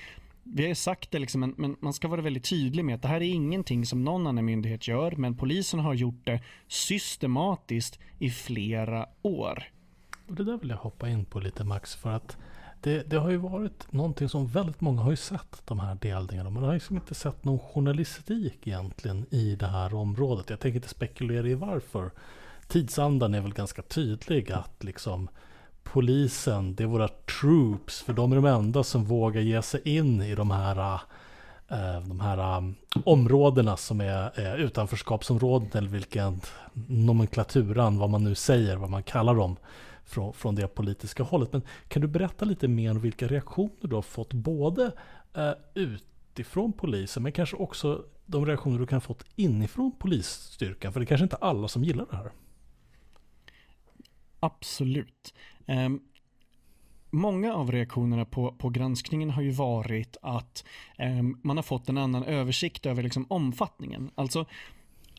[0.52, 3.02] vi har ju sagt det, liksom, men, men man ska vara väldigt tydlig med att
[3.02, 7.98] det här är ingenting som någon annan myndighet gör, men polisen har gjort det systematiskt
[8.18, 9.64] i flera år.
[10.26, 12.36] Och det där vill jag hoppa in på lite Max för att
[12.80, 16.50] det, det har ju varit någonting som väldigt många har ju sett de här delningarna.
[16.50, 20.50] Man har liksom inte sett någon journalistik egentligen i det här området.
[20.50, 22.10] Jag tänker inte spekulera i varför.
[22.68, 25.28] Tidsandan är väl ganska tydlig att liksom
[25.92, 30.22] polisen, det är våra troops, för de är de enda som vågar ge sig in
[30.22, 31.00] i de här
[31.68, 32.70] eh, de här eh,
[33.04, 36.40] områdena som är eh, utanförskapsområden eller vilken
[36.88, 39.56] nomenklaturan, vad man nu säger, vad man kallar dem
[40.04, 41.52] från, från det politiska hållet.
[41.52, 44.92] Men kan du berätta lite mer om vilka reaktioner du har fått både
[45.74, 50.92] utifrån polisen men kanske också de reaktioner du kan ha fått inifrån polisstyrkan?
[50.92, 52.30] För det är kanske inte alla som gillar det här.
[54.40, 55.34] Absolut.
[55.66, 56.00] Um,
[57.10, 60.64] många av reaktionerna på, på granskningen har ju varit att
[60.98, 64.10] um, man har fått en annan översikt över liksom omfattningen.
[64.14, 64.46] Alltså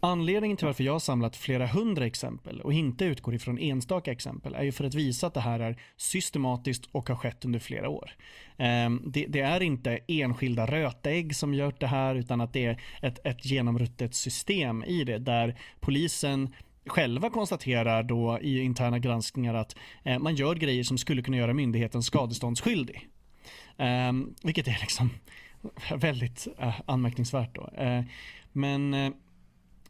[0.02, 4.56] Anledningen till varför jag har samlat flera hundra exempel och inte utgår ifrån enstaka exempel
[4.56, 7.90] är ju för att visa att det här är systematiskt och har skett under flera
[7.90, 8.12] år.
[8.58, 12.82] Ehm, det, det är inte enskilda rötägg som gör det här utan att det är
[13.02, 16.54] ett, ett genomruttet system i det där polisen
[16.90, 21.54] själva konstaterar då i interna granskningar att eh, man gör grejer som skulle kunna göra
[21.54, 23.10] myndigheten skadeståndsskyldig.
[23.78, 25.10] Eh, vilket är liksom
[25.96, 27.70] väldigt eh, anmärkningsvärt då.
[27.84, 28.04] Eh,
[28.52, 29.12] men eh,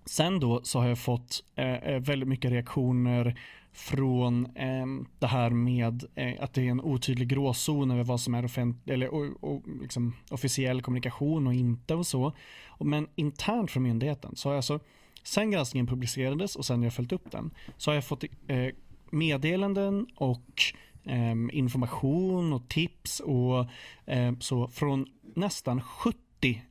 [0.06, 3.40] sen då så har jag fått eh, eh väldigt mycket reaktioner
[3.74, 4.86] från eh,
[5.20, 8.90] det här med eh, att det är en otydlig gråzon över vad som är offent-
[8.90, 12.34] eller, och, och, liksom, officiell kommunikation och inte och så.
[12.80, 14.80] Men internt från myndigheten så har jag alltså
[15.24, 18.68] Sen granskningen publicerades och sen jag följt upp den så har jag fått eh,
[19.12, 20.62] meddelanden och
[21.06, 23.66] ehm, information och tips och
[24.06, 25.06] ehm, så från
[25.36, 26.20] nästan 70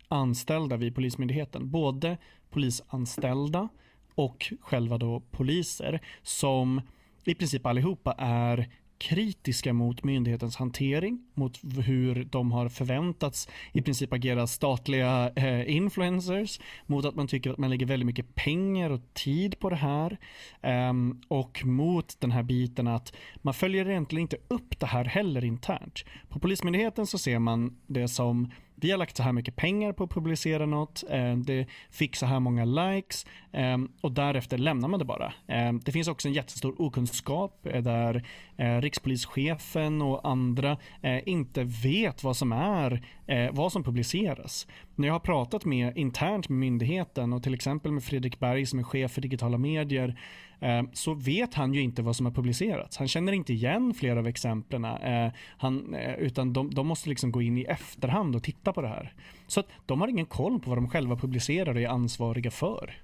[0.09, 1.71] anställda vid Polismyndigheten.
[1.71, 2.17] Både
[2.51, 3.69] polisanställda
[4.15, 6.81] och själva då poliser som
[7.25, 14.13] i princip allihopa är kritiska mot myndighetens hantering, mot hur de har förväntats i princip
[14.13, 19.01] agera statliga eh, influencers, mot att man tycker att man lägger väldigt mycket pengar och
[19.13, 20.19] tid på det här
[20.63, 20.93] eh,
[21.29, 26.05] och mot den här biten att man följer egentligen inte upp det här heller internt.
[26.29, 30.05] På Polismyndigheten så ser man det som vi har lagt så här mycket pengar på
[30.05, 34.99] att publicera något, eh, det fick så här många likes eh, och därefter lämnar man
[34.99, 35.33] det bara.
[35.47, 38.25] Eh, det finns också en jättestor okunskap där
[38.81, 40.77] rikspolischefen och andra
[41.25, 43.03] inte vet vad som är
[43.53, 44.67] vad som publiceras.
[44.95, 48.79] När jag har pratat med internt med myndigheten och till exempel med Fredrik Berg som
[48.79, 50.21] är chef för digitala medier
[50.61, 52.97] Ehm, så vet han ju inte vad som har publicerats.
[52.97, 57.33] Han känner inte igen flera av exemplen eh, han, eh, utan de, de, måste liksom
[57.33, 59.15] gå in i efterhand och titta på det här.
[59.47, 63.03] Så att de har ingen koll på vad de själva publicerar och är ansvariga för.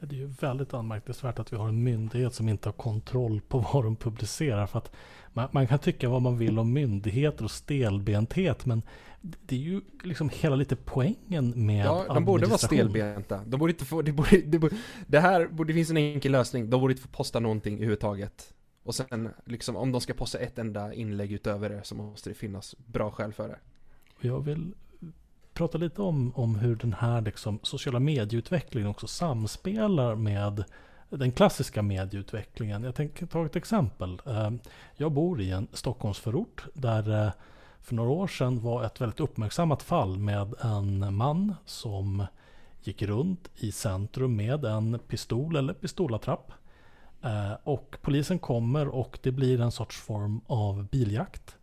[0.00, 3.58] Det är ju väldigt anmärkningsvärt att vi har en myndighet som inte har kontroll på
[3.72, 4.66] vad de publicerar.
[4.66, 4.92] För att
[5.32, 8.82] man, man, kan tycka vad man vill om myndigheter och stelbenthet, men
[9.20, 13.40] det är ju liksom hela lite poängen med Ja, de borde vara stelbenta.
[13.46, 16.32] De borde inte få, det, borde, det, borde, det här borde, det finns en enkel
[16.32, 16.70] lösning.
[16.70, 18.52] De borde inte få posta någonting överhuvudtaget.
[18.82, 22.34] Och sen, liksom, om de ska posta ett enda inlägg utöver det så måste det
[22.34, 23.58] finnas bra skäl för det.
[24.20, 24.74] Jag vill
[25.56, 30.64] prata lite om, om hur den här liksom, sociala medieutvecklingen också samspelar med
[31.10, 32.82] den klassiska medieutvecklingen.
[32.82, 34.20] Jag tänker ta ett exempel.
[34.26, 34.50] Eh,
[34.96, 37.32] jag bor i en Stockholmsförort där eh,
[37.80, 42.26] för några år sedan var ett väldigt uppmärksammat fall med en man som
[42.82, 46.52] gick runt i centrum med en pistol eller pistolattrapp.
[47.22, 51.56] Eh, och polisen kommer och det blir en sorts form av biljakt.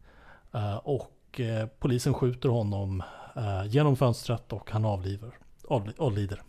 [0.84, 1.41] Och
[1.79, 3.03] polisen skjuter honom
[3.35, 5.31] Eh, genom fönstret och han avliver,
[5.97, 6.41] avlider.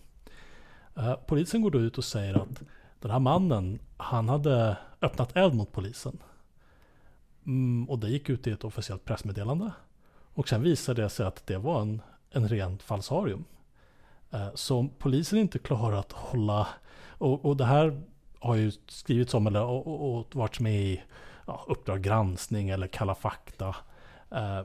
[0.96, 2.62] Eh, polisen går då ut och säger att
[3.00, 6.18] den här mannen, han hade öppnat eld mot polisen.
[7.46, 9.72] Mm, och det gick ut i ett officiellt pressmeddelande.
[10.34, 13.44] Och sen visade det sig att det var en, en ren falsarium.
[14.30, 16.68] Eh, så polisen inte klarar att hålla,
[17.08, 18.02] och, och det här
[18.38, 21.02] har ju skrivits om eller och, och, och varit med i
[21.46, 23.76] ja, Uppdrag granskning eller Kalla fakta.
[24.30, 24.60] Eh,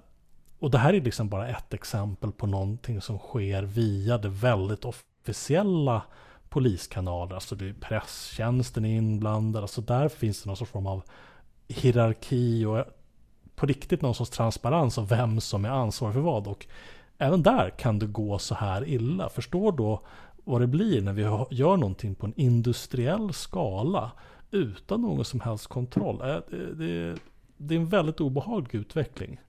[0.59, 4.85] och det här är liksom bara ett exempel på någonting som sker via det väldigt
[4.85, 6.01] officiella
[6.49, 11.03] poliskanaler, alltså det är presstjänsten är inblandad, alltså där finns det någon sorts form av
[11.67, 12.85] hierarki och
[13.55, 16.47] på riktigt någon sorts transparens av vem som är ansvarig för vad.
[16.47, 16.67] Och
[17.17, 19.29] även där kan det gå så här illa.
[19.29, 20.01] Förstår då
[20.43, 21.21] vad det blir när vi
[21.55, 24.11] gör någonting på en industriell skala
[24.51, 26.21] utan någon som helst kontroll.
[26.21, 26.37] Äh,
[26.73, 27.15] det,
[27.57, 29.39] det är en väldigt obehaglig utveckling.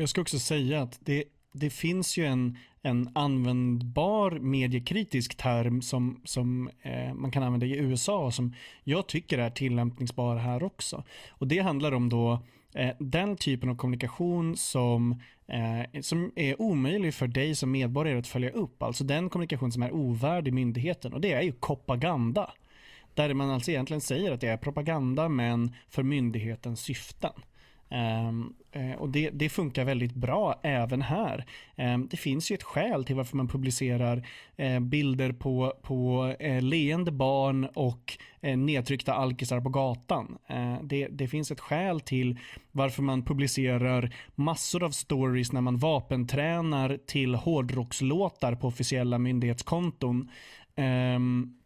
[0.00, 6.20] Jag ska också säga att det, det finns ju en, en användbar mediekritisk term som,
[6.24, 11.04] som eh, man kan använda i USA och som jag tycker är tillämpningsbar här också.
[11.30, 12.42] Och det handlar om då
[12.74, 18.26] eh, den typen av kommunikation som, eh, som är omöjlig för dig som medborgare att
[18.26, 18.82] följa upp.
[18.82, 22.50] Alltså den kommunikation som är ovärdig myndigheten och det är ju propaganda.
[23.14, 27.32] Där man alltså egentligen säger att det är propaganda men för myndighetens syften.
[27.90, 31.44] Ehm, eh, och det, det, funkar väldigt bra även här.
[31.76, 36.62] Ehm, det finns ju ett skäl till varför man publicerar eh, bilder på, på eh,
[36.62, 40.38] leende barn och nedtryckta alkisar på gatan.
[40.82, 42.38] Det, det, finns ett skäl till
[42.72, 50.30] varför man publicerar massor av stories när man vapentränar till hårdrockslåtar på officiella myndighetskonton.
[50.76, 51.58] Um,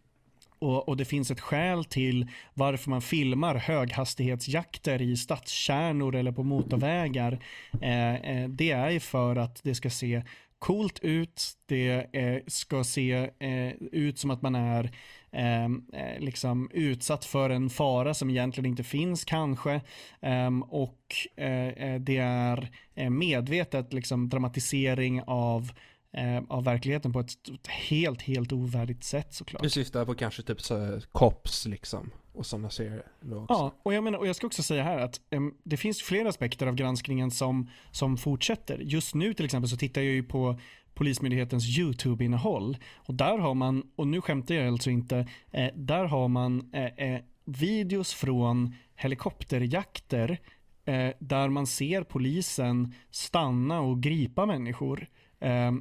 [0.63, 6.43] och, och, det finns ett skäl till varför man filmar höghastighetsjakter i stadskärnor eller på
[6.43, 7.39] motorvägar.
[7.83, 10.23] Eh, eh, det är ju för att det ska se
[10.59, 14.91] coolt ut, det eh, ska se eh, ut som att man är
[15.33, 19.81] ehm, eh, liksom utsatt för en fara som egentligen inte finns kanske.
[20.21, 20.99] Ehm, och
[21.37, 22.71] eh, eh, det är
[23.11, 25.73] medvetet liksom dramatisering av
[26.13, 27.35] eh, av verkligheten på ett
[27.69, 29.63] helt, helt ovärdigt sätt såklart.
[29.63, 33.07] Du syftar på kanske typ så COPS liksom och sådana serier.
[33.49, 36.29] Ja, och jag menar, och jag ska också säga här att um, det finns flera
[36.29, 38.79] aspekter av granskningen som, som fortsätter.
[38.79, 40.59] Just nu till exempel så tittar jag ju på
[40.95, 46.29] Polismyndighetens YouTube-innehåll och där har man, och nu skämtar jag alltså inte, eh, där har
[46.29, 50.39] man eh, eh, videos från helikopterjakter
[50.85, 55.09] eh, där man ser polisen stanna och gripa människor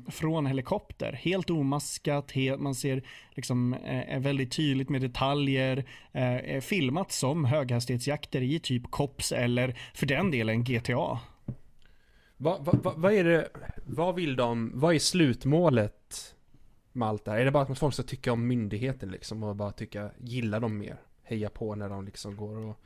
[0.08, 1.14] från helikopter.
[1.14, 5.86] Helt omaskat, helt, man ser liksom, eh, väldigt tydligt med detaljer.
[6.12, 11.20] Eh, filmat som höghastighetsjakter i typ COPS eller för den delen GTA.
[12.38, 13.50] Vad va, va, va är det,
[13.86, 16.36] vad vill de, vad är slutmålet
[16.92, 17.40] med allt det här?
[17.40, 20.78] Är det bara att folk ska tycka om myndigheten liksom och bara tycka, gilla dem
[20.78, 20.98] mer?
[21.24, 22.80] Heja på när de liksom går och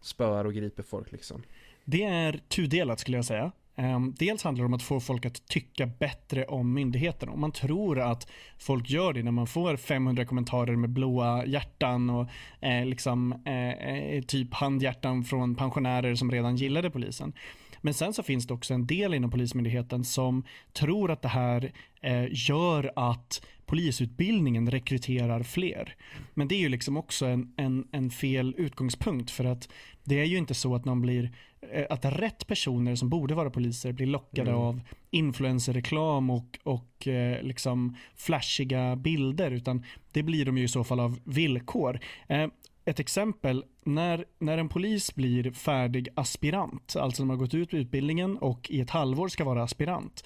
[0.00, 1.42] spöar och griper folk liksom?
[1.84, 3.52] Det är tudelat skulle jag säga.
[3.76, 7.40] Ehm, dels handlar det om att få folk att tycka bättre om myndigheten.
[7.40, 12.28] Man tror att folk gör det när man får 500 kommentarer med blåa hjärtan och
[12.60, 17.32] eh, liksom, eh, eh, typ handhjärtan från pensionärer som redan gillade polisen.
[17.80, 21.72] Men sen så finns det också en del inom Polismyndigheten som tror att det här
[22.00, 25.94] eh, gör att polisutbildningen rekryterar fler.
[26.34, 29.68] Men det är ju liksom också en, en, en fel utgångspunkt för att
[30.04, 31.30] det är ju inte så att någon blir
[31.72, 34.62] eh, att rätt personer som borde vara poliser blir lockade Mm.
[34.62, 40.84] av influencerreklam och, och eh, liksom flashiga bilder utan det blir de ju i så
[40.84, 42.00] fall av villkor.
[42.28, 42.46] Eh,
[42.84, 47.74] ett exempel, när, när en polis blir färdig aspirant, alltså när man har gått ut
[47.74, 50.24] utbildningen och i ett halvår ska vara aspirant,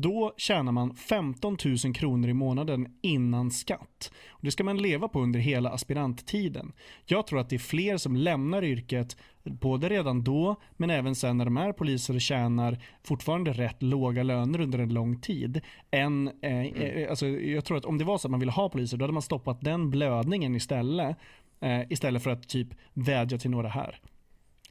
[0.00, 4.12] då tjänar man 15 000 kronor i månaden innan skatt.
[4.28, 6.72] Och det ska man leva på under hela aspiranttiden.
[7.06, 11.36] Jag tror att det är fler som lämnar yrket både redan då men även sen
[11.36, 15.60] när de är poliser och tjänar fortfarande rätt låga löner under en lång tid.
[15.90, 18.68] Än, eh, eh, alltså, jag tror att om det var så att man ville ha
[18.68, 21.16] poliser då hade man stoppat den blödningen istället
[21.60, 24.00] eh, istället för att typ vädja till några här.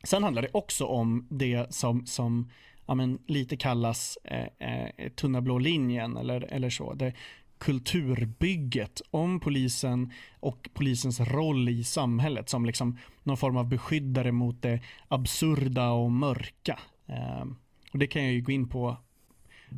[0.04, 2.50] Sen handlar det också om det som, som
[2.90, 6.94] ja, men, lite kallas eh, eh, tunna blå linjen eller, eller så.
[6.94, 7.14] Det,
[7.58, 14.62] kulturbygget om polisen och polisens roll i samhället som liksom någon form av beskyddare mot
[14.62, 16.80] det absurda och mörka.
[17.08, 17.46] Eh,
[17.94, 18.98] och det kan jag ju gå in på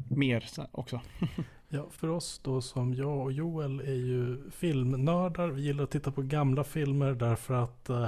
[0.10, 1.02] mer också.
[1.74, 5.48] Ja, för oss då som jag och Joel är ju filmnördar.
[5.48, 8.08] Vi gillar att titta på gamla filmer därför att eh,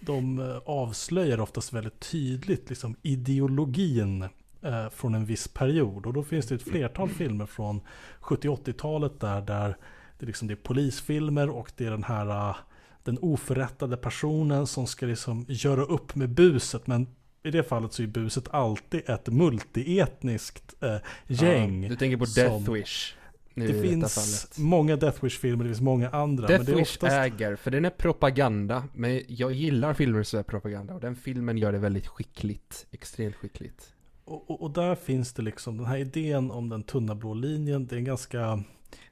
[0.00, 4.28] de eh, avslöjar oftast väldigt tydligt liksom, ideologin
[4.62, 6.06] eh, från en viss period.
[6.06, 7.80] Och då finns det ett flertal filmer från
[8.20, 9.76] 70-80-talet där, där
[10.18, 12.56] det, liksom, det är polisfilmer och det är den här eh,
[13.04, 16.86] den oförrättade personen som ska liksom göra upp med buset.
[16.86, 17.06] Men
[17.42, 20.96] i det fallet så är buset alltid ett multietniskt eh,
[21.26, 21.82] gäng.
[21.82, 23.14] Ja, du tänker på som- Death Wish.
[23.54, 26.48] Nu i Det finns många Death Wish-filmer, det finns många andra.
[26.48, 27.12] men Death det är Wish oftast...
[27.12, 31.58] äger, för den är propaganda, men jag gillar filmer som är propaganda och den filmen
[31.58, 33.92] gör det väldigt skickligt, extremt skickligt.
[34.30, 37.86] Och, och, och där finns det liksom den här idén om den tunna blå linjen.
[37.86, 38.62] Det är en ganska,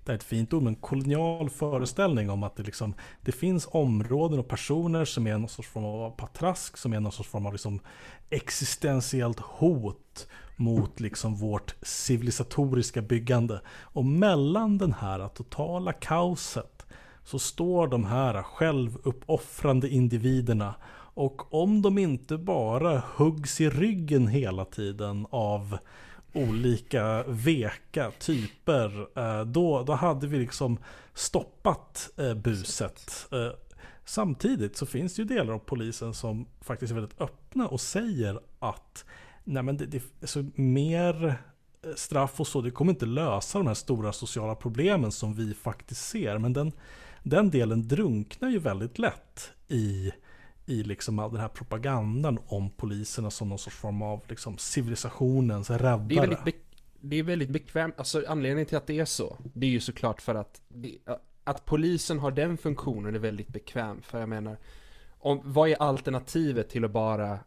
[0.04, 4.38] det är ett fint ord, men kolonial föreställning om att det liksom, det finns områden
[4.38, 7.52] och personer som är någon sorts form av patrask, som är någon sorts form av
[7.52, 7.81] liksom
[8.31, 13.61] existentiellt hot mot liksom vårt civilisatoriska byggande.
[13.68, 16.87] Och mellan den här totala kaoset
[17.24, 20.74] så står de här självuppoffrande individerna
[21.18, 25.78] och om de inte bara huggs i ryggen hela tiden av
[26.33, 30.78] olika veka typer, eh, då, då hade vi liksom
[31.14, 33.26] stoppat eh, buset.
[33.33, 33.50] Eh,
[34.04, 38.40] samtidigt så finns det ju delar av polisen som faktiskt är väldigt öppna och säger
[38.59, 39.04] att
[39.44, 41.35] nej men det, det, så mer
[41.96, 46.09] straff och så, det kommer inte lösa de här stora sociala problemen som vi faktiskt
[46.09, 46.38] ser.
[46.38, 46.72] Men den,
[47.22, 50.12] den delen drunknar ju väldigt lätt i,
[50.68, 55.70] i liksom all den här propagandan om poliserna som någon sorts form av liksom civilisationens
[55.70, 56.07] räddare.
[56.09, 56.52] Det är väldigt, be-
[57.00, 60.22] det är väldigt bekvämt, alltså anledningen till att det är så, det är ju såklart
[60.22, 60.98] för att det,
[61.44, 64.57] att polisen har den funktionen är väldigt bekväm, för jag menar,
[65.18, 67.38] om, vad är alternativet till att bara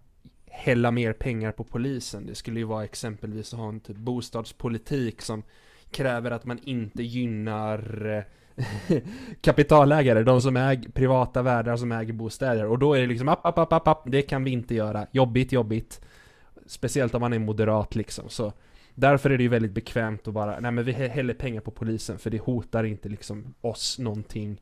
[0.47, 2.25] hälla mer pengar på polisen?
[2.25, 5.43] Det skulle ju vara exempelvis att ha en typ bostadspolitik som
[5.91, 8.23] kräver att man inte gynnar eh,
[9.41, 12.65] kapitalägare, de som äger privata värdar som äger bostäder.
[12.65, 15.07] Och då är det liksom app, app, app, app, app, det kan vi inte göra.
[15.11, 16.01] Jobbigt, jobbigt.
[16.65, 18.29] Speciellt om man är moderat liksom.
[18.29, 18.53] Så
[18.95, 21.71] därför är det ju väldigt bekvämt att bara, nej men vi hä- häller pengar på
[21.71, 24.61] polisen för det hotar inte liksom oss någonting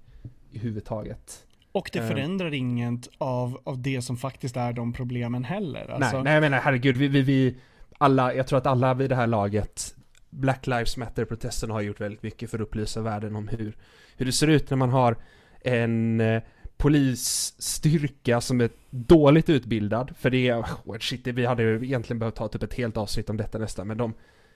[0.51, 1.45] i huvudtaget.
[1.71, 2.07] Och det Eh.
[2.07, 5.91] förändrar inget av, av det som faktiskt är de problemen heller.
[5.91, 7.55] Alltså, Nej, nej jag menar herregud, vi, vi, vi
[7.97, 9.95] alla, jag tror att alla vid det här laget
[10.29, 13.77] Black Lives Matter-protesterna har gjort väldigt mycket för att upplysa världen om hur,
[14.17, 15.17] hur det ser ut när man har
[15.61, 16.43] en eh,
[16.77, 20.13] polisstyrka som är dåligt utbildad.
[20.17, 23.29] För det är, oh, shit, vi hade ju egentligen behövt ta typ ett helt avsnitt
[23.29, 24.13] om detta nästan, men de,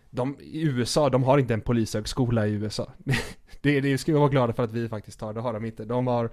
[0.10, 2.92] de i USA, de har inte en polishögskola i USA.
[3.62, 5.86] det, det ska vi vara glada för att vi faktiskt har, det har de inte.
[5.86, 6.30] De har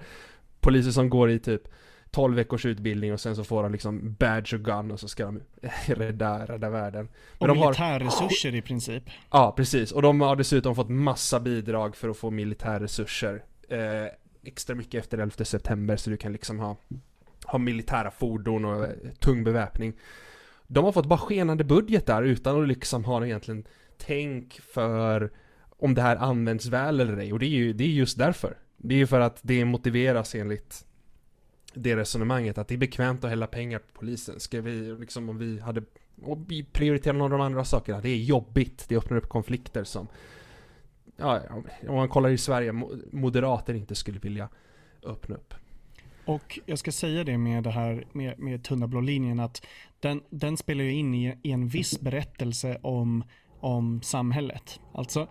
[0.61, 1.63] poliser som går i typ
[2.11, 5.25] 12 veckors utbildning och sen så får de liksom badge och gun och så ska
[5.25, 5.41] de
[5.87, 7.09] rädda, rädda världen.
[7.39, 9.03] och Men de har- militärresurser i princip.
[9.31, 9.93] Ja, precis.
[9.93, 13.43] Och de har dessutom fått massa bidrag för att få militärresurser.
[13.69, 14.07] Eh,
[14.45, 16.77] extra mycket efter 11 september så du kan liksom ha,
[17.45, 19.93] ha militära fordon och eh, tung beväpning.
[20.67, 23.65] De har fått bara skenande budgetar utan att liksom ha egentligen
[23.99, 25.31] tänk för
[25.79, 27.33] om det här används väl eller ej.
[27.33, 28.57] Och det är ju det är just därför.
[28.77, 30.85] Det är ju för att det motiveras enligt
[31.75, 34.41] det resonemanget att det är bekvämt att hälla pengar på polisen.
[34.41, 35.83] Ska vi, liksom om vi hade
[36.23, 38.01] och vi prioriterar några av de andra sakerna.
[38.01, 40.09] Det är jobbigt, det öppnar upp konflikter som
[41.17, 41.41] Ja,
[41.89, 42.73] om man kollar i Sverige,
[43.13, 44.49] moderater inte skulle vilja
[45.03, 45.55] öppna upp.
[46.25, 49.67] Och jag ska säga det med det här med, med tunna blå linjen att
[50.01, 53.25] den, den spelar ju in i, i en viss berättelse om,
[53.61, 54.81] om samhället.
[54.93, 55.29] Alltså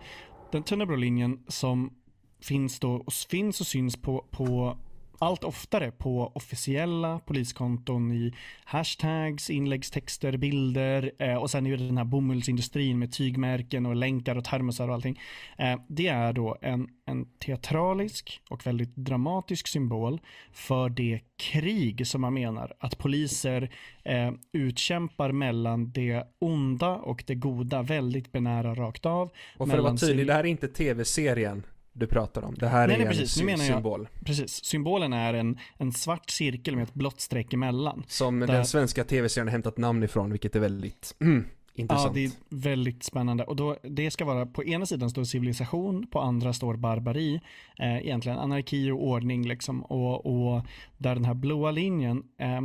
[0.52, 1.94] den tunna blå linjen som
[2.40, 4.78] finns då och finns och syns på, på
[5.20, 11.96] allt oftare på officiella poliskonton i hashtags, inläggstexter, bilder eh, och sen är det den
[11.96, 15.20] här bomullsindustrin med tygmärken och länkar och termosar och allting.
[15.58, 20.20] Eh, det är då en, en teatralisk och väldigt dramatisk symbol
[20.52, 23.70] för det krig som man menar att poliser
[24.04, 29.30] eh, utkämpar mellan det onda och det goda väldigt benära rakt av.
[29.56, 31.62] Och för att vara tydlig, det här är inte tv-serien
[31.92, 32.54] du pratar om.
[32.54, 33.40] Det här nej, är nej, precis.
[33.40, 34.08] en sy symbol.
[34.14, 34.64] Jag, precis.
[34.64, 38.04] Symbolen är en, en svart cirkel med ett blått streck emellan.
[38.08, 38.46] Som där...
[38.46, 42.16] den svenska tv-serien har hämtat namn ifrån, vilket är väldigt mm, intressant.
[42.16, 43.44] Ja, det är väldigt spännande.
[43.44, 47.40] Och då, det ska vara, på ena sidan står civilisation, på andra står barbari.
[47.78, 49.82] Eh, egentligen anarki och ordning liksom.
[49.82, 50.62] Och, och
[50.98, 52.60] där den här blåa linjen eh,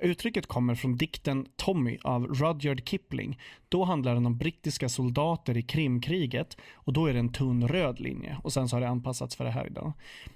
[0.00, 3.38] Uttrycket kommer från dikten Tommy av Rudyard Kipling.
[3.68, 8.00] Då handlar den om brittiska soldater i Krimkriget och då är det en tunn röd
[8.00, 9.92] linje och sen så har det anpassats för det här idag.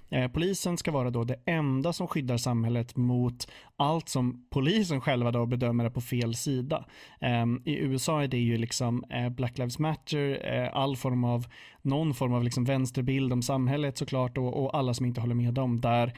[0.09, 5.31] Eh, polisen ska vara då det enda som skyddar samhället mot allt som polisen själva
[5.31, 6.85] då bedömer är på fel sida.
[7.21, 11.45] Eh, I USA är det ju liksom eh, Black Lives Matter, eh, all form av,
[11.81, 15.53] någon form av liksom vänsterbild om samhället såklart och, och alla som inte håller med
[15.53, 16.13] dem där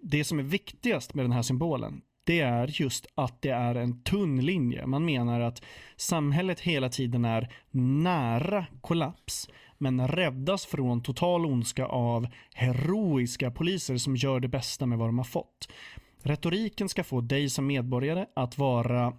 [0.00, 4.02] det som är viktigast med den här symbolen, det är just att det är en
[4.02, 4.86] tunn linje.
[4.86, 5.62] Man menar att
[5.96, 9.48] samhället hela tiden är nära kollaps
[9.78, 15.18] men räddas från total ondska av heroiska poliser som gör det bästa med vad de
[15.18, 15.68] har fått.
[16.22, 19.12] Retoriken ska få dig som medborgare att vara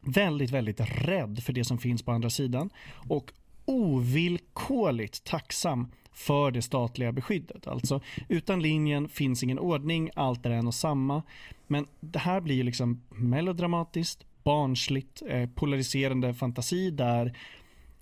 [0.00, 2.70] väldigt, väldigt rädd för det som finns på andra sidan
[3.08, 3.32] och
[3.64, 7.66] ovillkorligt tacksam för det statliga beskyddet.
[7.66, 11.22] Alltså utan linjen finns ingen ordning, allt är en och samma.
[11.66, 17.38] Men det här blir liksom melodramatiskt, barnsligt, eh, polariserande fantasi där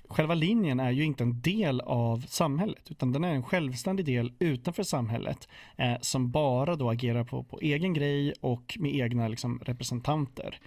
[0.08, 4.32] själva linjen är ju inte en del av samhället utan den är en självständig del
[4.38, 9.60] utanför samhället eh, som bara då agerar på, på egen grej och med egna liksom,
[9.64, 10.60] representanter.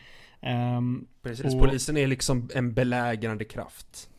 [0.77, 4.09] Um, Precis, och, polisen är liksom en belägrande kraft.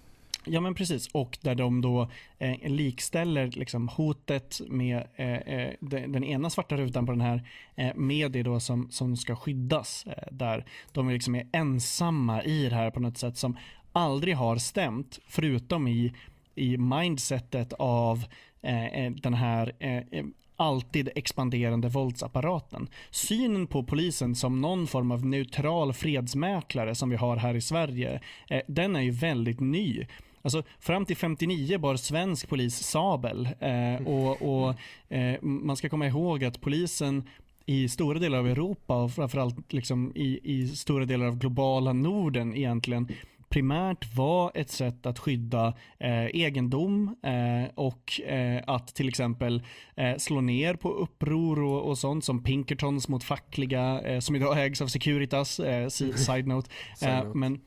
[0.44, 6.24] Ja men precis, och där de då eh, likställer liksom hotet med eh, eh den,
[6.24, 7.42] ena svarta rutan på den här
[7.74, 10.06] eh, med det då som, som ska skyddas.
[10.06, 13.56] Eh, där de liksom är ensamma i det här på något sätt som
[13.92, 16.12] aldrig har stämt förutom i,
[16.54, 18.24] i mindsetet av
[18.62, 20.24] eh, eh den här eh, eh,
[20.56, 22.88] alltid expanderande våldsapparaten.
[23.10, 28.20] Synen på polisen som någon form av neutral fredsmäklare som vi har här i Sverige,
[28.66, 30.06] den är ju väldigt ny.
[30.42, 34.74] Alltså fram till 59 bar svensk polis sabel eh, och, och
[35.08, 37.28] eh, man ska komma ihåg att polisen
[37.66, 42.56] i stora delar av Europa och framförallt liksom i, i stora delar av globala Norden
[42.56, 43.08] egentligen
[43.50, 49.62] primärt var ett sätt att skydda eh, egendom eh, och eh, att till exempel
[49.96, 54.64] eh, slå ner på uppror och, och sånt som Pinkertons mot fackliga eh, som idag
[54.64, 56.70] ägs av Securitas, eh, side note.
[56.96, 57.38] side note.
[57.38, 57.60] men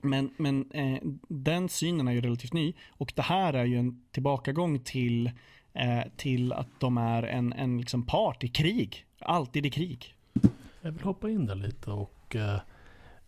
[0.00, 4.02] men, men eh, den synen är ju relativt ny och det här är ju en
[4.10, 5.30] tillbakagång till,
[5.72, 9.06] eh, till att de är en, en liksom part i krig.
[9.20, 10.14] Alltid i krig.
[10.80, 12.60] Jag vill hoppa in där lite och eh,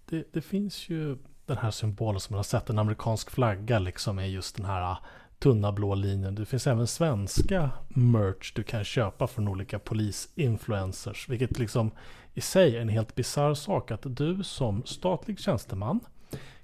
[0.08, 4.18] det, det, finns ju den här symbolen som man har sett, en amerikansk flagga liksom
[4.18, 4.98] är just den här ah,
[5.38, 6.34] tunna blå linjen.
[6.34, 11.90] Det finns även svenska merch du kan köpa från olika polisinfluencers, vilket liksom
[12.34, 16.00] i sig är en helt bisarr sak att du som statlig tjänsteman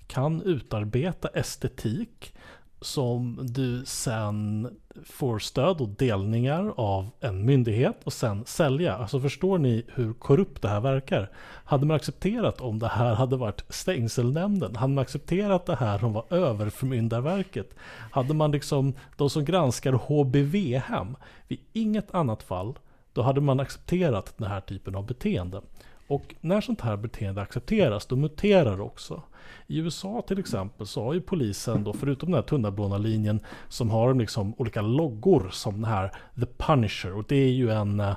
[0.07, 2.35] kan utarbeta estetik
[2.81, 4.69] som du sen
[5.05, 8.97] får stöd och delningar av en myndighet och sen sälja.
[8.97, 11.31] Alltså förstår ni hur korrupt det här verkar?
[11.65, 14.77] Hade man accepterat om det här hade varit stängselnämnden?
[14.77, 17.75] Hade man accepterat det här om var överförmyndarverket?
[18.11, 21.17] Hade man liksom de som granskar HBV-hem?
[21.49, 22.79] Vid inget annat fall
[23.13, 25.61] då hade man accepterat den här typen av beteende.
[26.07, 29.23] Och när sånt här beteende accepteras, då muterar det också.
[29.69, 33.91] I USA till exempel så har ju polisen då, förutom den här tunnelblåa linjen, som
[33.91, 37.17] har liksom olika loggor som den här The Punisher.
[37.17, 38.17] Och det är ju en, eh,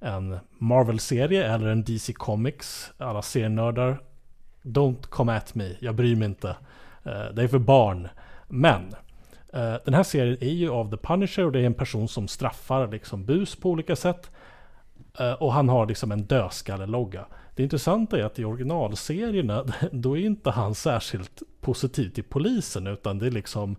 [0.00, 2.92] en Marvel-serie eller en DC Comics.
[2.98, 4.00] Alla serienördar,
[4.62, 6.48] don't come at me, jag bryr mig inte.
[7.04, 8.08] Eh, det är för barn.
[8.48, 8.94] Men
[9.52, 12.28] eh, den här serien är ju av The Punisher och det är en person som
[12.28, 14.30] straffar liksom bus på olika sätt.
[15.38, 17.26] Och han har liksom en dödskalle-logga.
[17.56, 23.18] Det intressanta är att i originalserierna, då är inte han särskilt positiv till polisen, utan
[23.18, 23.76] det är liksom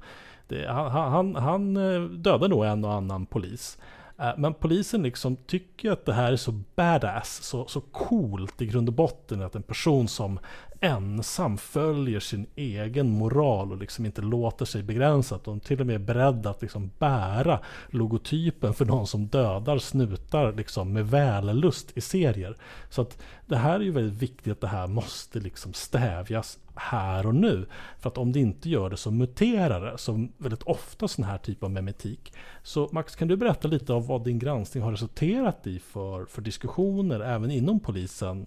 [0.47, 3.77] det, han, han, han eh, dödar nog en och annan polis.
[4.19, 8.65] Eh, men polisen liksom tycker att det här är så badass, så, så coolt i
[8.65, 10.39] grund och botten att en person som
[10.81, 15.41] ensam följer sin egen moral och liksom inte låter sig begränsas.
[15.43, 17.59] De till och med är beredda att liksom bära
[17.89, 22.57] logotypen för någon som dödar snutar liksom med vällust i serier.
[22.89, 27.25] Så att det här är ju väldigt viktigt att det här måste liksom stävjas här
[27.25, 27.65] och nu.
[27.99, 31.37] För att om det inte gör det så muterar det, som väldigt ofta sån här
[31.37, 32.33] typ av memetik.
[32.63, 36.41] Så Max, kan du berätta lite om vad din granskning har resulterat i för, för
[36.41, 38.45] diskussioner även inom polisen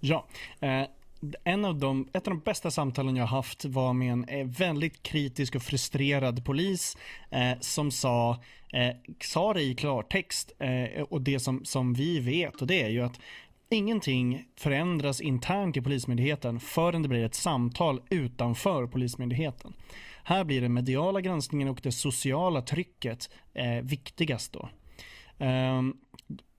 [0.00, 0.26] Ja,
[0.60, 0.82] eh,
[1.44, 5.02] en av de, ett av de bästa samtalen jag haft var med en eh, väldigt
[5.02, 6.96] kritisk och frustrerad polis
[7.30, 8.42] eh, som sa,
[8.72, 12.88] eh, sa det i klartext eh, och det som, som vi vet och det är
[12.88, 13.20] ju att
[13.68, 19.72] Ingenting förändras internt i Polismyndigheten förrän det blir ett samtal utanför Polismyndigheten.
[20.24, 24.52] Här blir den mediala granskningen och det sociala trycket eh, viktigast.
[24.52, 24.68] Då.
[25.38, 25.96] Um,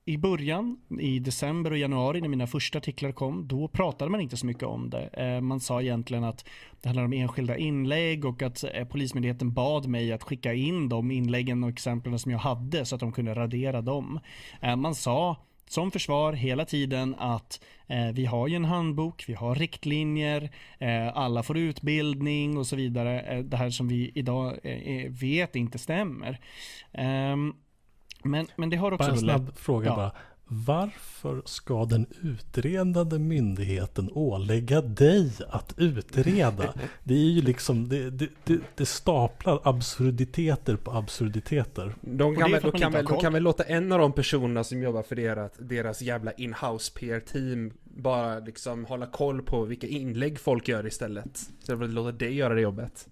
[0.07, 4.37] i början, i december och januari när mina första artiklar kom, då pratade man inte
[4.37, 5.09] så mycket om det.
[5.13, 6.45] Eh, man sa egentligen att
[6.81, 11.11] det handlar om enskilda inlägg och att eh, Polismyndigheten bad mig att skicka in de
[11.11, 14.19] inläggen och exemplen som jag hade så att de kunde radera dem.
[14.61, 15.37] Eh, man sa
[15.69, 20.49] som försvar hela tiden att eh, vi har ju en handbok, vi har riktlinjer,
[20.79, 23.21] eh, alla får utbildning och så vidare.
[23.21, 24.57] Eh, det här som vi idag
[25.09, 26.39] vet inte stämmer.
[26.93, 27.53] Ehm,
[28.23, 29.07] men, men det har också...
[29.07, 29.59] Bara en snabb lätt...
[29.59, 29.95] fråga ja.
[29.95, 30.11] bara.
[30.49, 36.73] Varför ska den utredande myndigheten ålägga dig att utreda?
[37.03, 41.95] Det är ju liksom, det, det, det, det staplar absurditeter på absurditeter.
[42.01, 44.83] De kan, väl, de kan, väl, de kan väl låta en av de personerna som
[44.83, 50.67] jobbar för deras, deras jävla in-house PR-team bara liksom hålla koll på vilka inlägg folk
[50.67, 51.49] gör istället.
[51.63, 53.07] Så de låter dig göra det jobbet.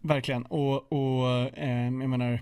[0.00, 1.28] Verkligen, och, och
[1.58, 2.40] eh, jag menar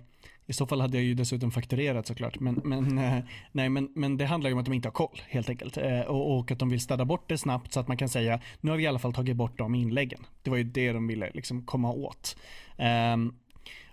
[0.51, 2.41] i så fall hade jag ju dessutom fakturerat såklart.
[2.41, 3.19] Men, men, eh,
[3.53, 5.77] nej, men, men det handlar ju om att de inte har koll helt enkelt.
[5.77, 8.41] Eh, och, och, att de vill städa bort det snabbt så att man kan säga
[8.61, 10.27] nu har vi i alla fall tagit bort de inläggen.
[10.43, 12.37] Det var ju det de ville liksom komma åt.
[12.77, 13.35] Ehm,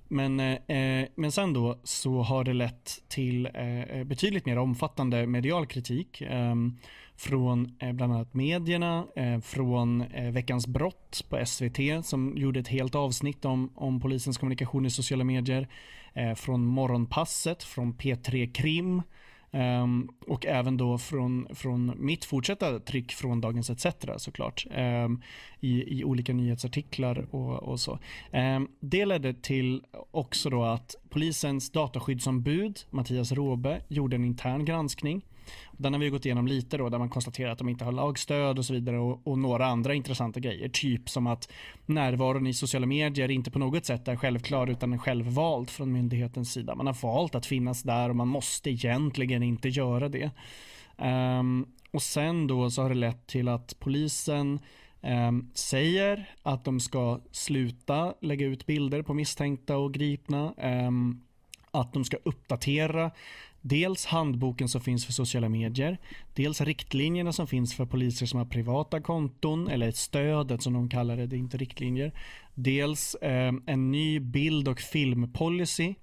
[0.08, 5.66] men, eh, men sen då så har det lett till eh, betydligt mer omfattande medial
[5.66, 6.22] kritik.
[6.22, 12.60] Ehm, eh, från bland annat medierna, eh, från eh, Veckans brott på SVT som gjorde
[12.60, 15.68] ett helt avsnitt om, om polisens kommunikation i sociala medier.
[16.18, 19.02] Eh, från Morgonpasset, från P3 Krim.
[19.52, 23.86] Um, och även då från, från mitt fortsatta tryck från Dagens ETC
[24.18, 24.66] såklart.
[24.78, 25.22] Um,
[25.60, 28.00] i, I olika nyhetsartiklar och, och så.
[28.34, 35.26] Um, det ledde till också då att polisens dataskyddsombud Mattias Råbe gjorde en intern granskning
[35.72, 38.60] den har vi gått igenom lite då, där man konstaterar att de inte har lagstöd
[38.60, 40.70] och så vidare och, och, några andra intressanta grejer.
[40.70, 41.52] Typ som att
[41.86, 46.54] närvaron i sociala medier inte på något sätt är självklar utan är självvald från myndighetens
[46.54, 46.76] sida.
[46.76, 50.32] Man har valt att finnas där och man måste egentligen inte göra det.
[50.98, 54.60] Um, och sen då så har det lett till att polisen
[55.02, 60.54] um, säger att de ska sluta lägga ut bilder på misstänkta och gripna.
[60.88, 61.24] Um,
[61.72, 63.12] att de ska uppdatera
[63.62, 65.98] dels handboken som finns för sociala medier,
[66.34, 71.18] dels riktlinjerna som finns för poliser som har privata konton eller stödet som de kallar
[71.18, 72.12] det, det är inte riktlinjer.
[72.54, 75.96] Dels eh, en ny bild och filmpolicy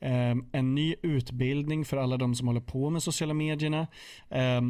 [0.00, 3.86] eh, en ny utbildning för alla de som håller på med sociala medierna.
[4.30, 4.60] Eh,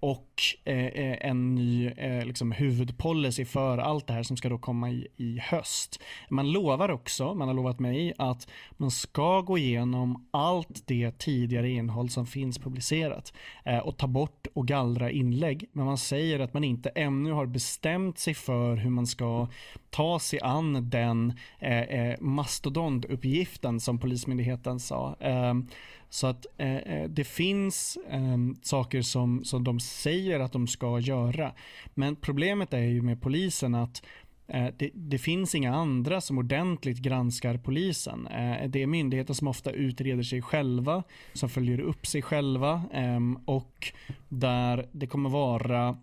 [0.00, 4.58] och eh, eh, en ny eh, liksom huvudpolicy för allt det här som ska då
[4.58, 6.02] komma i, i höst.
[6.28, 11.70] Man lovar också, man har lovat mig att man ska gå igenom allt det tidigare
[11.70, 13.32] innehåll som finns publicerat
[13.64, 15.68] eh, och ta bort och gallra inlägg.
[15.72, 19.48] Men man säger att man inte ännu har bestämt sig för hur man ska
[19.90, 25.16] ta sig an den eh, eh mastodontuppgiften som Polismyndigheten sa.
[25.20, 25.66] Ehm,
[26.10, 30.98] så att eh, eh det finns eh, saker som, som de säger att de ska
[30.98, 31.52] göra.
[31.94, 34.02] Men problemet är ju med polisen att
[34.48, 38.26] eh, det, det, finns inga andra som ordentligt granskar polisen.
[38.26, 41.02] Eh, det är myndigheter som ofta utreder sig själva,
[41.32, 43.92] som följer upp sig själva ehm, och
[44.28, 45.98] där det kommer vara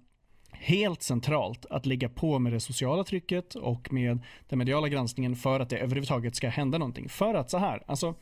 [0.51, 5.60] helt centralt att ligga på med det sociala trycket och med den mediala granskningen för
[5.60, 7.10] att det överhuvudtaget ska hända någonting.
[7.10, 8.16] För att så här, alltså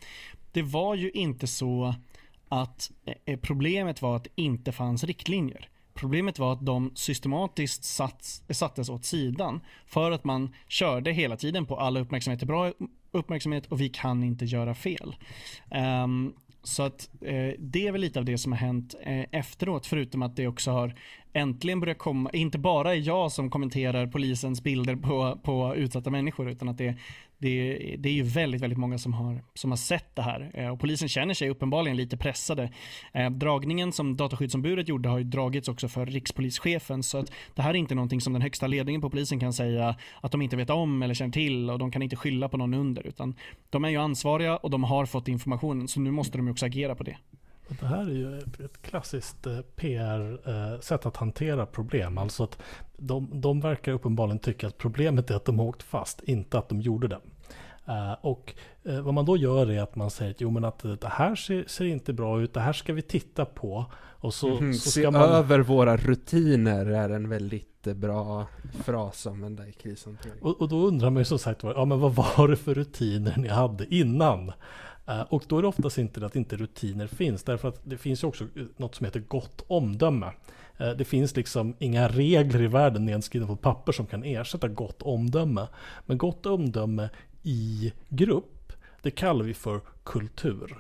[0.55, 1.95] det var ju inte så
[2.49, 5.69] att eh, eh, problemet var att det inte fanns riktlinjer.
[5.93, 11.65] Problemet var att de systematiskt satts, sattes åt sidan för att man körde hela tiden
[11.65, 12.71] på alla uppmärksamhet är bra
[13.11, 15.15] uppmärksamhet och vi kan inte göra fel.
[16.03, 16.33] Um,
[16.63, 20.21] så att eh, det är väl lite av det som har hänt eh, efteråt, förutom
[20.21, 20.95] att det också har
[21.33, 26.49] äntligen börjat komma, inte bara är jag som kommenterar polisens bilder på, på utsatta människor,
[26.49, 26.95] utan att det,
[27.38, 30.51] det, det är ju väldigt, väldigt många som har, som har sett det här.
[30.53, 32.71] Eh, och polisen känner sig uppenbarligen lite pressade.
[33.13, 37.03] Eh, dragningen som dataskyddsombudet gjorde har ju dragits också för rikspolischefen.
[37.03, 39.95] Så att det här är inte någonting som den högsta ledningen på polisen kan säga
[40.21, 42.73] att de inte vet om eller känner till och de kan inte skylla på någon
[42.73, 43.07] under.
[43.07, 43.36] Utan
[43.69, 46.95] de är ju ansvariga och de har fått informationen så nu måste de också agera
[46.95, 47.17] på det.
[47.68, 52.18] Det här är ju ett klassiskt eh, PR-sätt att hantera problem.
[52.18, 52.57] Alltså att
[52.97, 56.70] de, de verkar uppenbarligen tycka att problemet är att de har åkt fast, inte att
[56.70, 57.20] de gjorde det.
[57.89, 61.07] Uh, och vad man då gör är att man säger att jo men att det
[61.07, 63.86] här ser, ser inte bra ut, det här ska vi titta på.
[64.26, 65.22] Och så, mm, så se ska man...
[65.22, 68.47] över våra rutiner är en väldigt bra
[68.84, 70.41] fras att använda i krishantering.
[70.41, 73.34] Och, och, då undrar man ju som sagt ja men vad var det för rutiner
[73.38, 74.51] ni hade innan?
[75.09, 78.23] Uh, och då är det oftast inte att inte rutiner finns, därför att det finns
[78.23, 78.47] ju också
[78.77, 80.31] något som heter gott omdöme.
[80.97, 85.67] Det finns liksom inga regler i världen nedskrivna på papper som kan ersätta gott omdöme.
[86.05, 87.09] Men gott omdöme
[87.43, 90.77] i grupp, det kallar vi för kultur.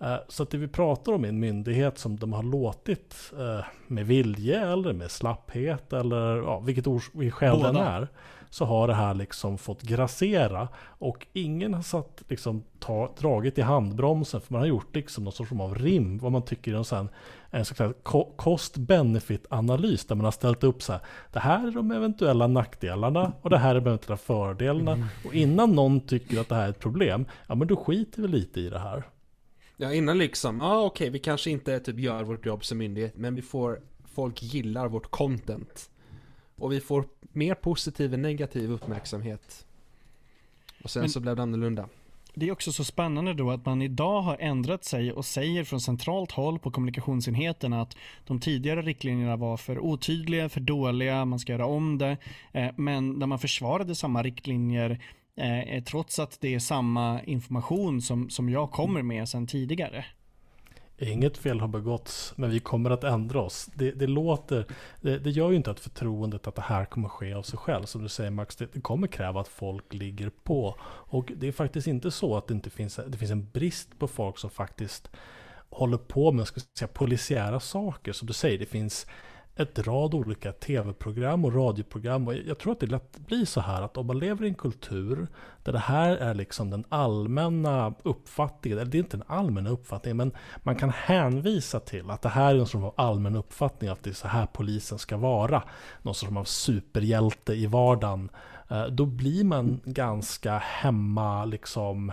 [0.00, 3.64] Eh, så att det vi pratar om är en myndighet som de har låtit eh,
[3.86, 8.08] med vilje eller med slapphet eller ja, vilket ord vi skäl den är.
[8.50, 13.62] Så har det här liksom fått grassera och ingen har satt, liksom, ta, dragit i
[13.62, 17.08] handbromsen för man har gjort liksom någon sorts av rim vad man tycker är en,
[17.50, 17.94] en så kallad
[18.36, 21.00] cost-benefit analys där man har ställt upp så här.
[21.32, 24.92] Det här är de eventuella nackdelarna och det här är de eventuella fördelarna.
[24.92, 25.06] Mm.
[25.24, 28.28] Och innan någon tycker att det här är ett problem, ja men då skiter vi
[28.28, 29.04] lite i det här.
[29.76, 32.78] Ja, innan liksom, ja ah, okej, okay, vi kanske inte typ gör vårt jobb som
[32.78, 33.80] myndighet, men vi får,
[34.14, 35.90] folk gillar vårt content.
[36.56, 39.66] Och vi får mer positiv än negativ uppmärksamhet.
[40.84, 41.88] Och sen men, så blev det annorlunda.
[42.34, 45.80] Det är också så spännande då att man idag har ändrat sig och säger från
[45.80, 51.52] centralt håll på kommunikationsenheten att de tidigare riktlinjerna var för otydliga, för dåliga, man ska
[51.52, 52.16] göra om det.
[52.52, 55.00] Eh, men när man försvarade samma riktlinjer
[55.36, 60.04] eh, trots att det är samma information som, som jag kommer med sedan tidigare.
[61.02, 63.70] Inget fel har begåtts, men vi kommer att ändra oss.
[63.74, 64.66] Det, det låter,
[65.00, 67.84] det, det, gör ju inte att förtroendet att det här kommer ske av sig själv.
[67.84, 70.76] Som du säger Max, det, det, kommer kräva att folk ligger på.
[70.84, 74.08] Och det är faktiskt inte så att det inte finns, det finns en brist på
[74.08, 75.10] folk som faktiskt
[75.70, 78.12] håller på med, ska säga, polisiära saker.
[78.12, 79.06] Som du säger, det finns
[79.56, 82.28] ett rad olika tv-program och radioprogram.
[82.28, 84.54] Och jag tror att det lätt blir så här att om man lever i en
[84.54, 85.26] kultur
[85.62, 90.16] där det här är liksom den allmänna uppfattningen, eller det är inte den allmänna uppfattningen,
[90.16, 90.32] men
[90.62, 94.10] man kan hänvisa till att det här är en sorts av allmän uppfattning att det
[94.10, 95.62] är så här polisen ska vara.
[96.02, 98.30] Någon sorts av superhjälte i vardagen.
[98.68, 102.12] Eh, då blir man ganska hemma liksom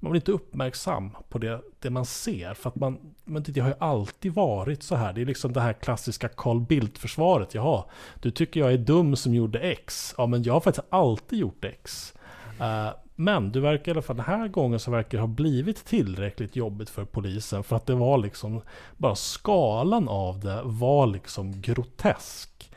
[0.00, 2.54] man blir inte uppmärksam på det, det man ser.
[2.54, 5.12] För att man, men det har ju alltid varit så här.
[5.12, 7.54] Det är liksom det här klassiska Carl Bildt-försvaret.
[7.54, 7.84] Jaha,
[8.20, 10.14] du tycker jag är dum som gjorde X.
[10.18, 12.14] Ja, men jag har faktiskt alltid gjort X.
[12.60, 15.84] Uh, men du verkar i alla fall den här gången så verkar det ha blivit
[15.84, 17.62] tillräckligt jobbigt för polisen.
[17.64, 18.60] För att det var liksom,
[18.96, 22.69] bara skalan av det var liksom grotesk.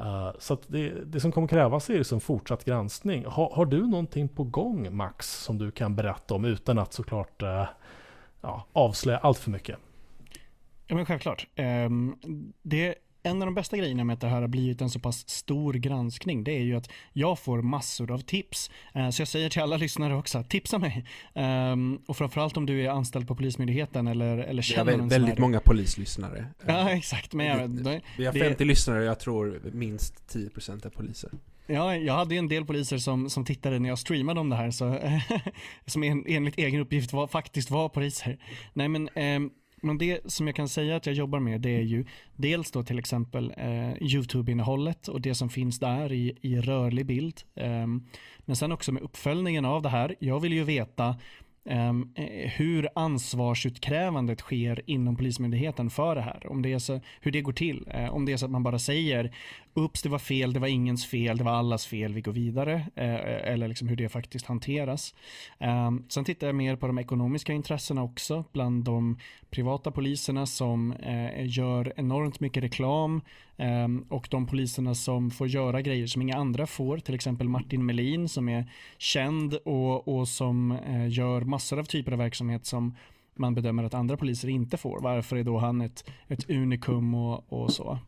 [0.00, 3.24] Uh, så det, det, som kommer krävas är liksom fortsatt granskning.
[3.24, 7.42] Ha, har du någonting på gång Max som du kan berätta om utan att såklart
[7.42, 7.64] uh,
[8.40, 9.78] ja, avslöja allt för mycket?
[10.86, 11.46] Ja men självklart.
[11.56, 12.16] Um,
[12.62, 15.28] det en av de bästa grejerna med att det här har blivit en så pass
[15.28, 18.70] stor granskning, det är ju att jag får massor av tips.
[18.94, 21.04] Eh, så jag säger till alla lyssnare också, tipsa mig.
[21.34, 25.60] Um, och framförallt om du är anställd på Polismyndigheten eller, eller känner någon väldigt många
[25.60, 26.46] polislyssnare.
[26.66, 27.34] Ja, exakt.
[27.34, 28.64] Men jag, det, vi har 50 det...
[28.64, 31.30] lyssnare jag tror minst 10% är poliser.
[31.66, 34.70] Ja, jag hade en del poliser som, som tittade när jag streamade om det här,
[34.70, 34.98] så,
[35.86, 38.38] som en, enligt egen uppgift var, faktiskt var poliser.
[38.72, 39.50] Nej men um,
[39.80, 42.04] men det som jag kan säga att jag jobbar med det är ju
[42.36, 47.42] dels då till exempel eh, YouTube-innehållet och det som finns där i, i rörlig bild.
[47.54, 47.86] Eh,
[48.38, 50.14] men sen också med uppföljningen av det här.
[50.18, 51.16] Jag vill ju veta
[51.64, 52.12] Um,
[52.56, 56.46] hur ansvarsutkrävandet sker inom Polismyndigheten för det här.
[56.46, 57.88] Om det är så, hur det går till.
[57.94, 59.34] Uh, om det är så att man bara säger
[59.74, 62.86] Ups, det var fel, det var ingens fel, det var allas fel, vi går vidare.
[62.96, 65.14] Eh, eh, eller liksom hur det faktiskt hanteras.
[65.58, 69.18] Ehm, sen tittar jag mer på de ekonomiska intressena också bland de
[69.50, 73.20] privata poliserna som eh, gör enormt mycket reklam
[73.56, 76.98] ehm, och de poliserna som får göra grejer som inga andra får.
[76.98, 82.18] Till exempel Martin Melin som är känd och, och som gör massor av typer av
[82.18, 82.94] verksamhet som
[83.34, 85.00] man bedömer att andra poliser inte får.
[85.00, 87.98] Varför är då han ett, ett unikum och, och så?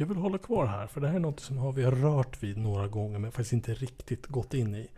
[0.00, 2.56] Jag vill hålla kvar här, för det här är något som vi har rört vid
[2.56, 4.88] några gånger men faktiskt inte riktigt gått in i.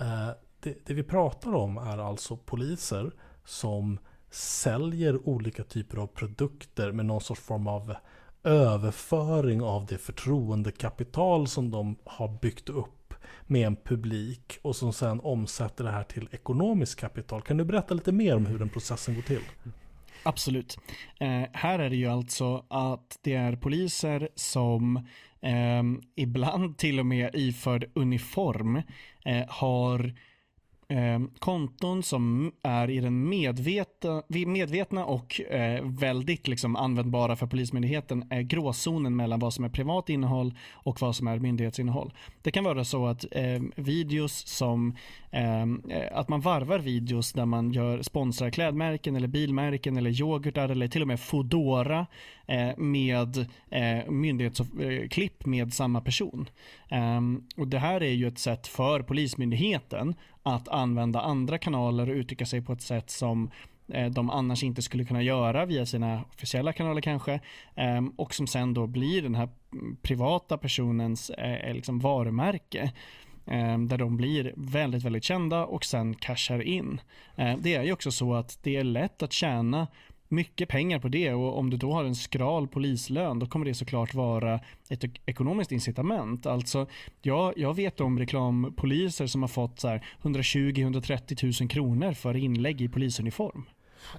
[0.00, 0.28] Eh,
[0.60, 3.12] det, det vi pratar om är alltså poliser
[3.44, 3.98] som
[4.30, 7.94] säljer olika typer av produkter med någon sorts form av
[8.44, 15.20] överföring av det förtroendekapital som de har byggt upp med en publik och som sen
[15.20, 17.42] omsätter det här till ekonomiskt kapital.
[17.42, 19.42] Kan du berätta lite mer om hur den processen går till?
[20.24, 20.78] Absolut.
[21.20, 24.96] Eh, här är det ju alltså att det är poliser som
[25.40, 25.82] eh,
[26.16, 28.82] ibland till och med iförd uniform
[29.24, 30.14] eh, har
[30.88, 38.24] eh, konton som är i den medvetna, medvetna och eh, väldigt liksom användbara för Polismyndigheten
[38.30, 42.12] är gråzonen mellan vad som är privat innehåll och vad som är myndighetsinnehåll.
[42.42, 44.96] Det kan vara så att eh, videos som
[45.30, 50.68] ehm, eh, att man varvar videos där man gör sponsrar klädmärken eller bilmärken eller yoghurtar
[50.68, 52.06] eller till och med Foodora
[52.46, 56.48] Eh, med eh, myndighetsklipp eh, med samma person.
[56.88, 62.14] Ehm, och Det här är ju ett sätt för Polismyndigheten att använda andra kanaler och
[62.14, 63.50] uttrycka sig på ett sätt som
[64.10, 67.40] de annars inte skulle kunna göra via sina officiella kanaler kanske.
[67.74, 69.48] Ehm, och som sen då blir den här
[70.02, 71.30] privata personens
[71.72, 72.92] liksom varumärke.
[73.46, 77.00] Ehm, där de blir väldigt, väldigt kända och sen cashar in.
[77.58, 79.86] Det är ju också så att det är lätt att tjäna
[80.28, 83.74] mycket pengar på det och om du då har en skral polislön då kommer det
[83.74, 86.46] såklart vara ett ekonomiskt incitament.
[86.46, 86.86] Alltså,
[87.22, 89.82] jag, jag vet om reklampoliser som har fått
[90.22, 93.64] 120-130 000 kronor för inlägg i polisuniform.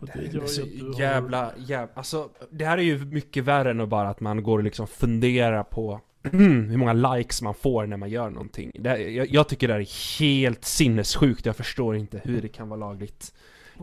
[0.01, 0.62] Det här är så
[0.99, 4.64] jävla, jävla, alltså det här är ju mycket värre än bara att man går och
[4.64, 6.01] liksom funderar på
[6.32, 8.72] hur många likes man får när man gör någonting.
[8.80, 12.70] Det, jag, jag tycker det här är helt sinnessjukt, jag förstår inte hur det kan
[12.70, 13.34] vara lagligt.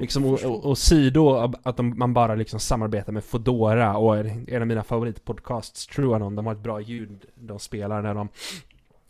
[0.01, 4.62] Liksom, och, och, och sido att de, man bara liksom samarbetar med Fodora och en
[4.62, 8.28] av mina favoritpodcasts, Truanon, de har ett bra ljud de spelar när de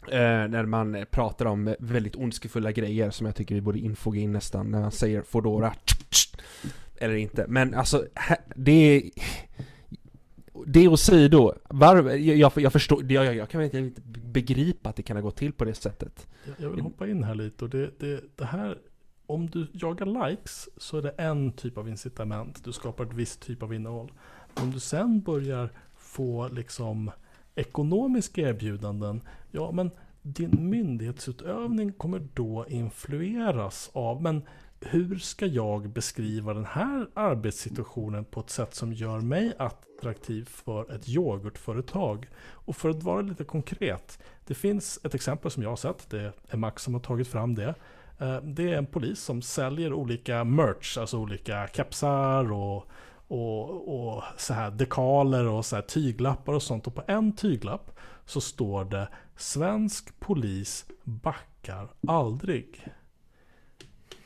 [0.09, 4.33] eh, när man pratar om väldigt ondskefulla grejer som jag tycker vi borde infoga in
[4.33, 5.75] nästan när man säger Fodora
[6.97, 7.45] eller inte.
[7.49, 8.07] Men alltså,
[8.57, 9.03] det är
[10.67, 15.17] det och sido, var, jag, jag förstår, jag, jag, kan inte begripa att det kan
[15.17, 16.27] ha gått till på det sättet.
[16.57, 18.79] Jag, vill hoppa in här lite och det, det, det här
[19.33, 22.65] om du jagar likes så är det en typ av incitament.
[22.65, 24.13] Du skapar ett visst typ av innehåll.
[24.55, 27.11] Om du sen börjar få liksom
[27.55, 29.21] ekonomiska erbjudanden,
[29.51, 29.91] ja men
[30.23, 34.43] din myndighetsutövning kommer då influeras av, men
[34.81, 40.93] hur ska jag beskriva den här arbetssituationen på ett sätt som gör mig attraktiv för
[40.95, 42.29] ett yoghurtföretag?
[42.51, 46.33] Och för att vara lite konkret, det finns ett exempel som jag har sett, det
[46.49, 47.75] är Max som har tagit fram det.
[48.23, 52.87] Eh, det är en polis som säljer olika merch, alltså olika kepsar och,
[53.29, 56.87] och, och så här dekaler och så här tyglappar och sånt.
[56.87, 62.89] Och på en tyglapp så står det Svensk polis backar aldrig.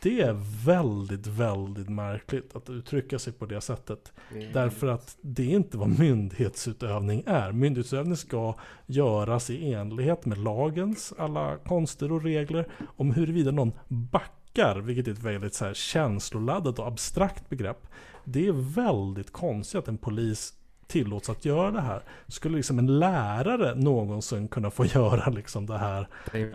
[0.06, 4.12] Det är väldigt, väldigt märkligt att uttrycka sig på det sättet.
[4.34, 4.52] Mm.
[4.52, 7.52] Därför att det är inte vad myndighetsutövning är.
[7.52, 8.54] Myndighetsutövning ska
[8.86, 12.68] göras i enlighet med lagens alla konster och regler.
[12.96, 17.86] Om huruvida någon backar, vilket är ett väldigt så här känsloladdat och abstrakt begrepp.
[18.24, 20.54] Det är väldigt konstigt att en polis
[20.86, 22.02] tillåts att göra det här.
[22.28, 26.08] Skulle liksom en lärare någonsin kunna få göra liksom det här?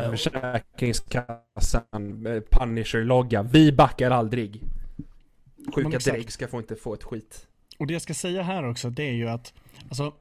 [0.10, 4.62] Försäkringskassan, eh, Punisher-logga, vi backar aldrig.
[5.76, 7.48] Sjuka direkt ska få inte få ett skit.
[7.80, 9.54] Och det jag ska säga här också, det är ju att
[9.90, 10.14] alltså,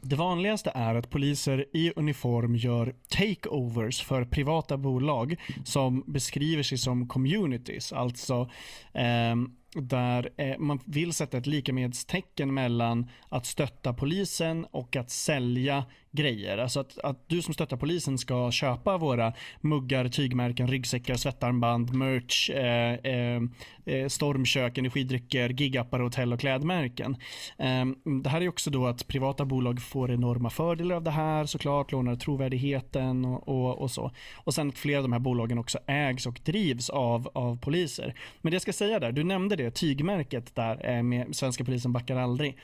[0.00, 6.78] det vanligaste är att poliser i uniform gör takeovers för privata bolag som beskriver sig
[6.78, 7.92] som communities.
[7.92, 8.50] Alltså
[8.92, 9.34] eh,
[9.74, 16.58] där eh, man vill sätta ett likamedstecken mellan att stötta polisen och att sälja grejer.
[16.58, 22.50] Alltså att, att du som stöttar polisen ska köpa våra muggar, tygmärken, ryggsäckar, svettarmband, merch,
[22.50, 23.42] eh, eh,
[23.84, 27.16] eh, stormkök, energidrycker, gigappar, hotell och klädmärken.
[27.58, 27.84] Eh,
[28.22, 31.92] det här är också då att privata bolag får enorma fördelar av det här såklart,
[31.92, 34.10] lånar trovärdigheten och, och, och så.
[34.34, 38.14] Och sen att flera av de här bolagen också ägs och drivs av, av poliser.
[38.40, 41.92] Men det jag ska säga där, du nämnde det, tygmärket där eh, med svenska polisen
[41.92, 42.56] backar aldrig.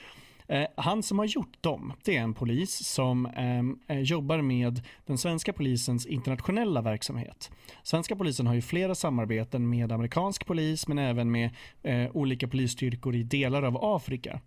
[0.49, 4.83] Eh, han som har gjort dem, det är en polis som eh, eh, jobbar med
[5.07, 7.51] den svenska polisens internationella verksamhet.
[7.83, 11.51] Svenska polisen har ju flera samarbeten med amerikansk polis men även med
[11.83, 14.41] eh, olika polisstyrkor i delar av Afrika.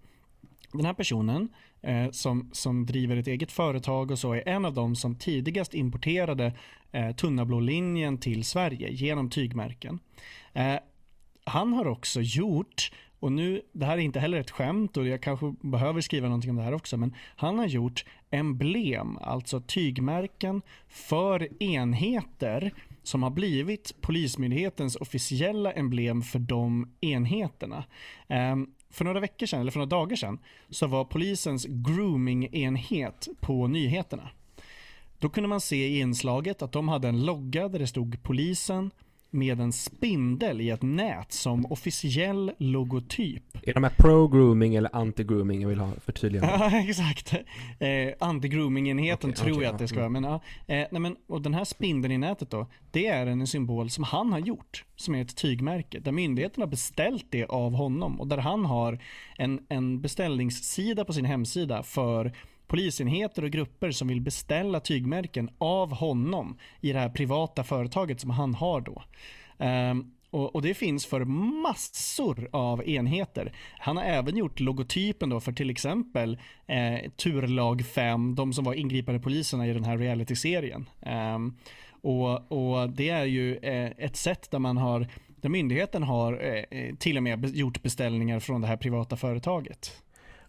[0.71, 1.49] Den här personen
[1.81, 5.73] eh, som, som driver ett eget företag och så är en av dem som tidigast
[5.73, 6.53] importerade
[6.91, 9.99] eh, tunna blå linjen till Sverige genom tygmärken.
[10.53, 10.75] Eh,
[11.47, 15.21] han har också gjort och nu, det här är inte heller ett skämt och jag
[15.21, 20.61] kanske behöver skriva någonting om det här också, men han har gjort emblem, alltså tygmärken
[20.87, 22.71] för enheter
[23.03, 27.83] som har blivit Polismyndighetens officiella emblem för de enheterna.
[28.27, 30.39] Um, för några veckor sedan, eller för några dagar sedan,
[30.69, 34.29] så var polisens grooming-enhet på nyheterna.
[35.19, 38.91] Då kunde man se i inslaget att de hade en logga där det stod polisen
[39.38, 43.43] med en spindel i ett nät som officiell logotyp.
[43.63, 45.61] Är de här pro-grooming eller anti-grooming?
[45.61, 46.53] Jag vill ha förtydligande.
[46.59, 47.33] Ja, exakt.
[47.33, 50.09] Eh, Anti-grooming-enheten Okej, tror okej, jag att det ska vara.
[50.09, 50.35] Men, ja,
[50.67, 54.03] eh, nej, men, och den här spindeln i nätet då, det är en symbol som
[54.03, 55.99] han har gjort, som är ett tygmärke.
[55.99, 58.99] Där myndigheten har beställt det av honom och där han har
[59.38, 62.33] en, en beställningssida på sin hemsida för
[62.68, 68.30] polisenheter och grupper som vill beställa tygmärken av honom i det här privata företaget som
[68.30, 69.03] han har då.
[69.57, 71.26] Um, och, och, det finns för
[71.63, 73.53] massor av enheter.
[73.80, 76.38] Han har även gjort logotypen då för till exempel
[76.68, 80.89] eh, Turlag 5, de som var ingripande poliserna i den här realityserien.
[81.36, 81.57] Um,
[82.01, 85.07] och, och det är ju eh, ett sätt där man har,
[85.41, 90.01] där myndigheten har eh, eh till och med gjort beställningar från det här privata företaget.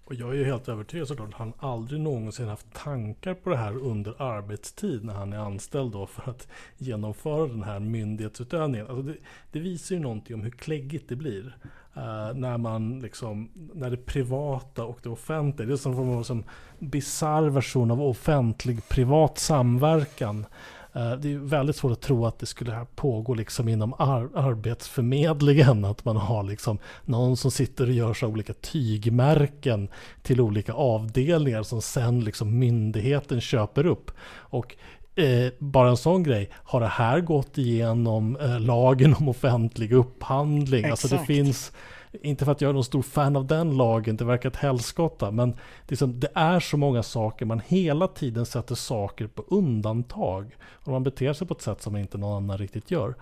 [0.08, 3.56] Och jag är ju helt övertygad såklart att han aldrig någonsin haft tankar på det
[3.56, 8.86] här under arbetstid när han är anställd då för att genomföra den här myndighetsutövningen.
[8.86, 9.14] Alltså det,
[9.52, 11.56] det visar ju någonting om hur kläggigt det blir.
[11.96, 16.44] Uh, när man liksom, när det privata och det offentliga, det är som en som
[16.78, 20.46] bisarr version av offentlig privat samverkan.
[20.92, 25.84] Eh, det är väldigt svårt att tro att det skulle pågå liksom inom ar arbetsförmedlingen.
[25.84, 29.88] Att man har liksom någon som sitter och gör så olika tygmärken
[30.22, 34.10] till olika avdelningar som sen liksom myndigheten köper upp.
[34.30, 34.76] Och
[35.14, 40.84] eh, bara en sån grej, har det här gått igenom eh, lagen om offentlig upphandling?
[40.84, 40.90] Exakt.
[40.90, 41.72] Alltså det finns
[42.12, 45.30] inte för att jag är någon stor fan av den lagen, det verkar ett helskotta,
[45.30, 45.56] men
[45.88, 50.56] liksom, det är så många saker, man hela tiden sätter saker på undantag.
[50.72, 53.14] Och man beter sig på ett sätt som inte någon annan riktigt gör.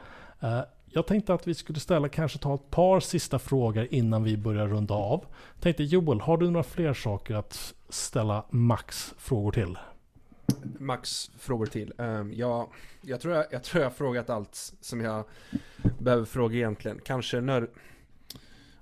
[0.42, 4.36] Uh, jag tänkte att vi skulle ställa, kanske ta ett par sista frågor innan vi
[4.36, 5.24] börjar runda av.
[5.60, 9.78] tänkte Joel, har du några fler saker att ställa Max frågor till?
[10.78, 11.92] Max frågor till.
[11.98, 12.68] Um, ja,
[13.00, 15.24] jag, tror jag, jag tror jag har frågat allt som jag
[15.98, 17.00] behöver fråga egentligen.
[17.04, 17.68] Kanske när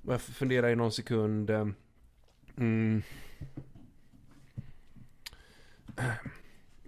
[0.05, 1.51] om jag funderar i någon sekund.
[1.51, 1.67] Eh,
[2.59, 3.03] mm.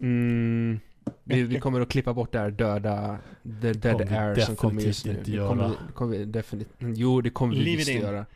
[0.01, 0.81] Mm.
[1.25, 3.19] Vi, vi, kommer att klippa bort det här döda,
[3.63, 5.19] the dead air som kommer just nu.
[5.19, 5.49] Inte göra.
[5.49, 8.27] Kommer, kommer definitivt, jo, det kommer vi visst göra.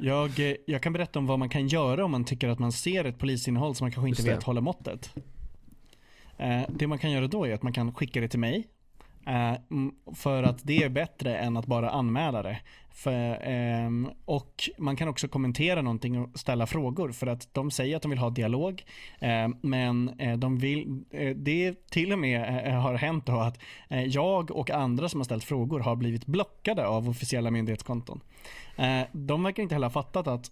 [0.00, 3.04] Jag, jag kan berätta om vad man kan göra om man tycker att man ser
[3.04, 5.14] ett polisinnehåll som man kanske inte vet håller måttet.
[6.36, 8.68] Eh, det man kan göra då är att man kan skicka det till mig
[9.26, 12.58] Eh, mm, för att det är bättre än att bara anmäla det.
[12.90, 17.96] För, ehm, och man kan också kommentera någonting och ställa frågor för att de säger
[17.96, 18.84] att de vill ha dialog.
[19.20, 21.04] Eh, men eh, de vill,
[21.36, 23.58] det till och med har hänt då att
[24.06, 28.20] jag och andra som har ställt frågor har blivit blockade av officiella myndighetskonton.
[29.12, 30.50] de verkar inte heller ha fattat att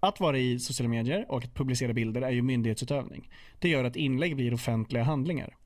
[0.00, 3.30] att vara i sociala medier och att publicera bilder är ju myndighetsutövning.
[3.58, 5.56] Det gör att inlägg blir offentliga handlingar.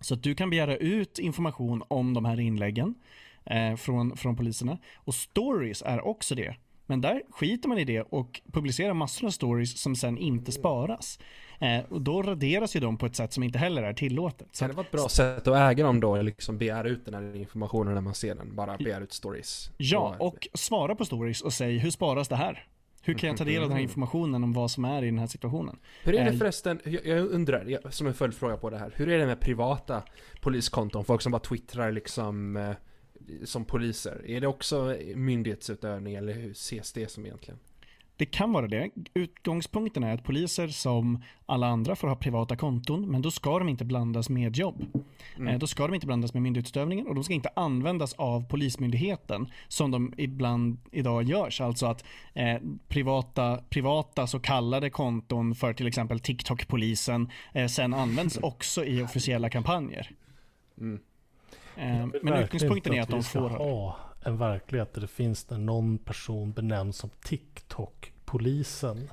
[0.00, 2.94] Så att du kan begära ut information om de här inläggen
[3.44, 4.78] eh, från, från poliserna.
[4.96, 6.56] Och stories är också det.
[6.86, 11.18] Men där skiter man i det och publicerar massor av stories som sen inte sparas.
[11.60, 14.48] Eh, och då raderas ju de på ett sätt som inte heller är tillåtet.
[14.52, 16.22] Så kan det vara ett bra sätt att äga dem då?
[16.22, 18.56] Liksom begära ut den här informationen när man ser den?
[18.56, 19.70] Bara begära ut stories?
[19.76, 22.66] Ja, och svara på stories och säg hur sparas det här?
[23.08, 23.88] Hur kan jag ta del av den här mm.
[23.88, 25.78] informationen om vad som är i den här situationen?
[26.02, 28.92] Hur är det förresten, jag undrar, som en följdfråga på det här.
[28.96, 30.02] Hur är det med privata
[30.40, 31.04] poliskonton?
[31.04, 32.70] Folk som bara twittrar liksom eh,
[33.44, 34.30] som poliser.
[34.30, 37.58] Är det också myndighetsutövning eller hur ses det som egentligen?
[38.18, 38.90] Det kan vara det.
[39.14, 43.68] Utgångspunkten är att poliser som alla andra får ha privata konton, men då ska de
[43.68, 44.86] inte blandas med jobb.
[45.36, 45.48] Mm.
[45.48, 49.48] Eh, då ska de inte blandas med myndighetsutövningen och de ska inte användas av Polismyndigheten
[49.68, 51.60] som de ibland idag görs.
[51.60, 52.04] Alltså att
[52.34, 52.56] eh,
[52.88, 59.50] privata, privata så kallade konton för till exempel TikTok-polisen eh, sen används också i officiella
[59.50, 60.10] kampanjer.
[60.80, 61.00] Mm.
[61.76, 65.58] Eh, men utgångspunkten är att de får ha det en verklighet där det finns där
[65.58, 69.10] någon person benämns som TikTok-polisen.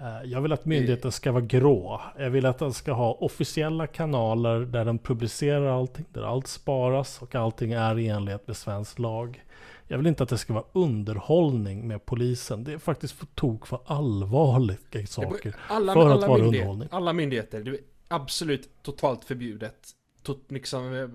[0.00, 2.00] Eh, jag vill att myndigheten ska vara grå.
[2.18, 7.22] Jag vill att den ska ha officiella kanaler där den publicerar allting, där allt sparas
[7.22, 9.42] och allting är i enlighet med svensk lag.
[9.88, 12.64] Jag vill inte att det ska vara underhållning med polisen.
[12.64, 16.88] Det är faktiskt för tok för allvarliga saker alla, för alla att vara underhållning.
[16.92, 17.78] Alla myndigheter, det är
[18.08, 19.90] absolut totalt förbjudet.
[20.22, 21.08] Tot, liksom, eh,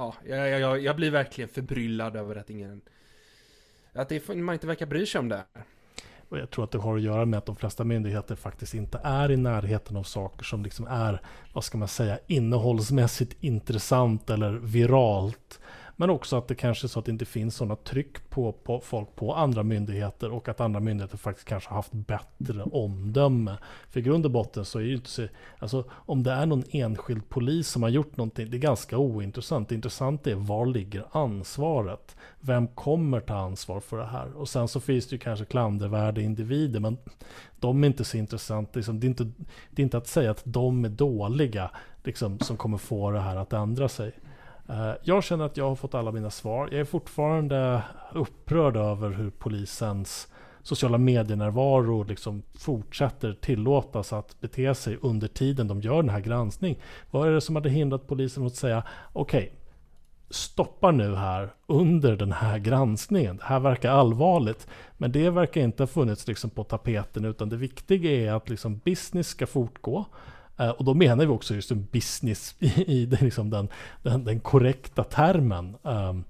[0.00, 2.80] ja, jag, jag, jag blir verkligen förbryllad över att ingen...
[3.92, 5.44] Att det, man inte verkar bry sig om det.
[6.28, 9.00] Och jag tror att det har att göra med att de flesta myndigheter faktiskt inte
[9.04, 11.20] är i närheten av saker som liksom är,
[11.52, 15.60] vad ska man säga, innehållsmässigt intressant eller viralt.
[16.00, 18.80] Men också att det kanske är så att det inte finns sådana tryck på, på
[18.80, 23.56] folk på andra myndigheter och att andra myndigheter faktiskt kanske har haft bättre omdöme.
[23.90, 25.26] För i grund och botten så är det ju inte så,
[25.58, 29.68] alltså om det är någon enskild polis som har gjort någonting, det är ganska ointressant.
[29.68, 32.16] Det intressanta är var ligger ansvaret?
[32.40, 34.32] Vem kommer ta ansvar för det här?
[34.36, 36.98] Och sen så finns det ju kanske klandervärda individer, men
[37.58, 38.70] de är inte så intressanta.
[38.74, 39.30] Liksom, det, är inte,
[39.70, 41.70] det är inte att säga att de är dåliga
[42.04, 44.12] liksom, som kommer få det här att ändra sig.
[44.70, 46.68] Eh, jag känner att jag har fått alla mina svar.
[46.70, 50.28] Jag är fortfarande upprörd över hur polisens
[50.62, 56.78] sociala medienärvaro liksom fortsätter tillåtas att bete sig under tiden de gör den här granskningen.
[57.10, 59.50] Vad är det som hade hindrat polisen att säga okej, okay,
[60.30, 63.36] stoppa nu här under den här granskningen.
[63.36, 64.66] Det här verkar allvarligt.
[64.96, 68.78] Men det verkar inte ha funnits liksom på tapeten utan det viktiga är att liksom
[68.78, 70.04] business ska fortgå.
[70.60, 73.68] Eh, och då menar vi också just en business i, liksom den,
[74.02, 75.76] den, den, korrekta termen.
[75.82, 76.24] Um,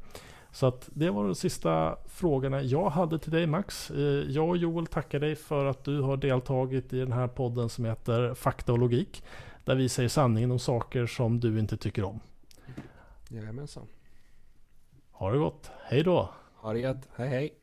[0.53, 3.91] så att det var de sista frågorna jag hade till dig Max.
[3.91, 3.99] Eh,
[4.31, 7.85] jag och Joel tackar dig för att du har deltagit i den här podden som
[7.85, 9.25] heter Fakta och logik.
[9.65, 12.21] Där vi säger sanningen om saker som du inte tycker om.
[13.29, 13.87] Jajamensan.
[15.13, 15.71] Ha det gott.
[15.85, 16.31] Hej då.
[16.57, 17.09] Ha det gött.
[17.17, 17.60] Hej hej.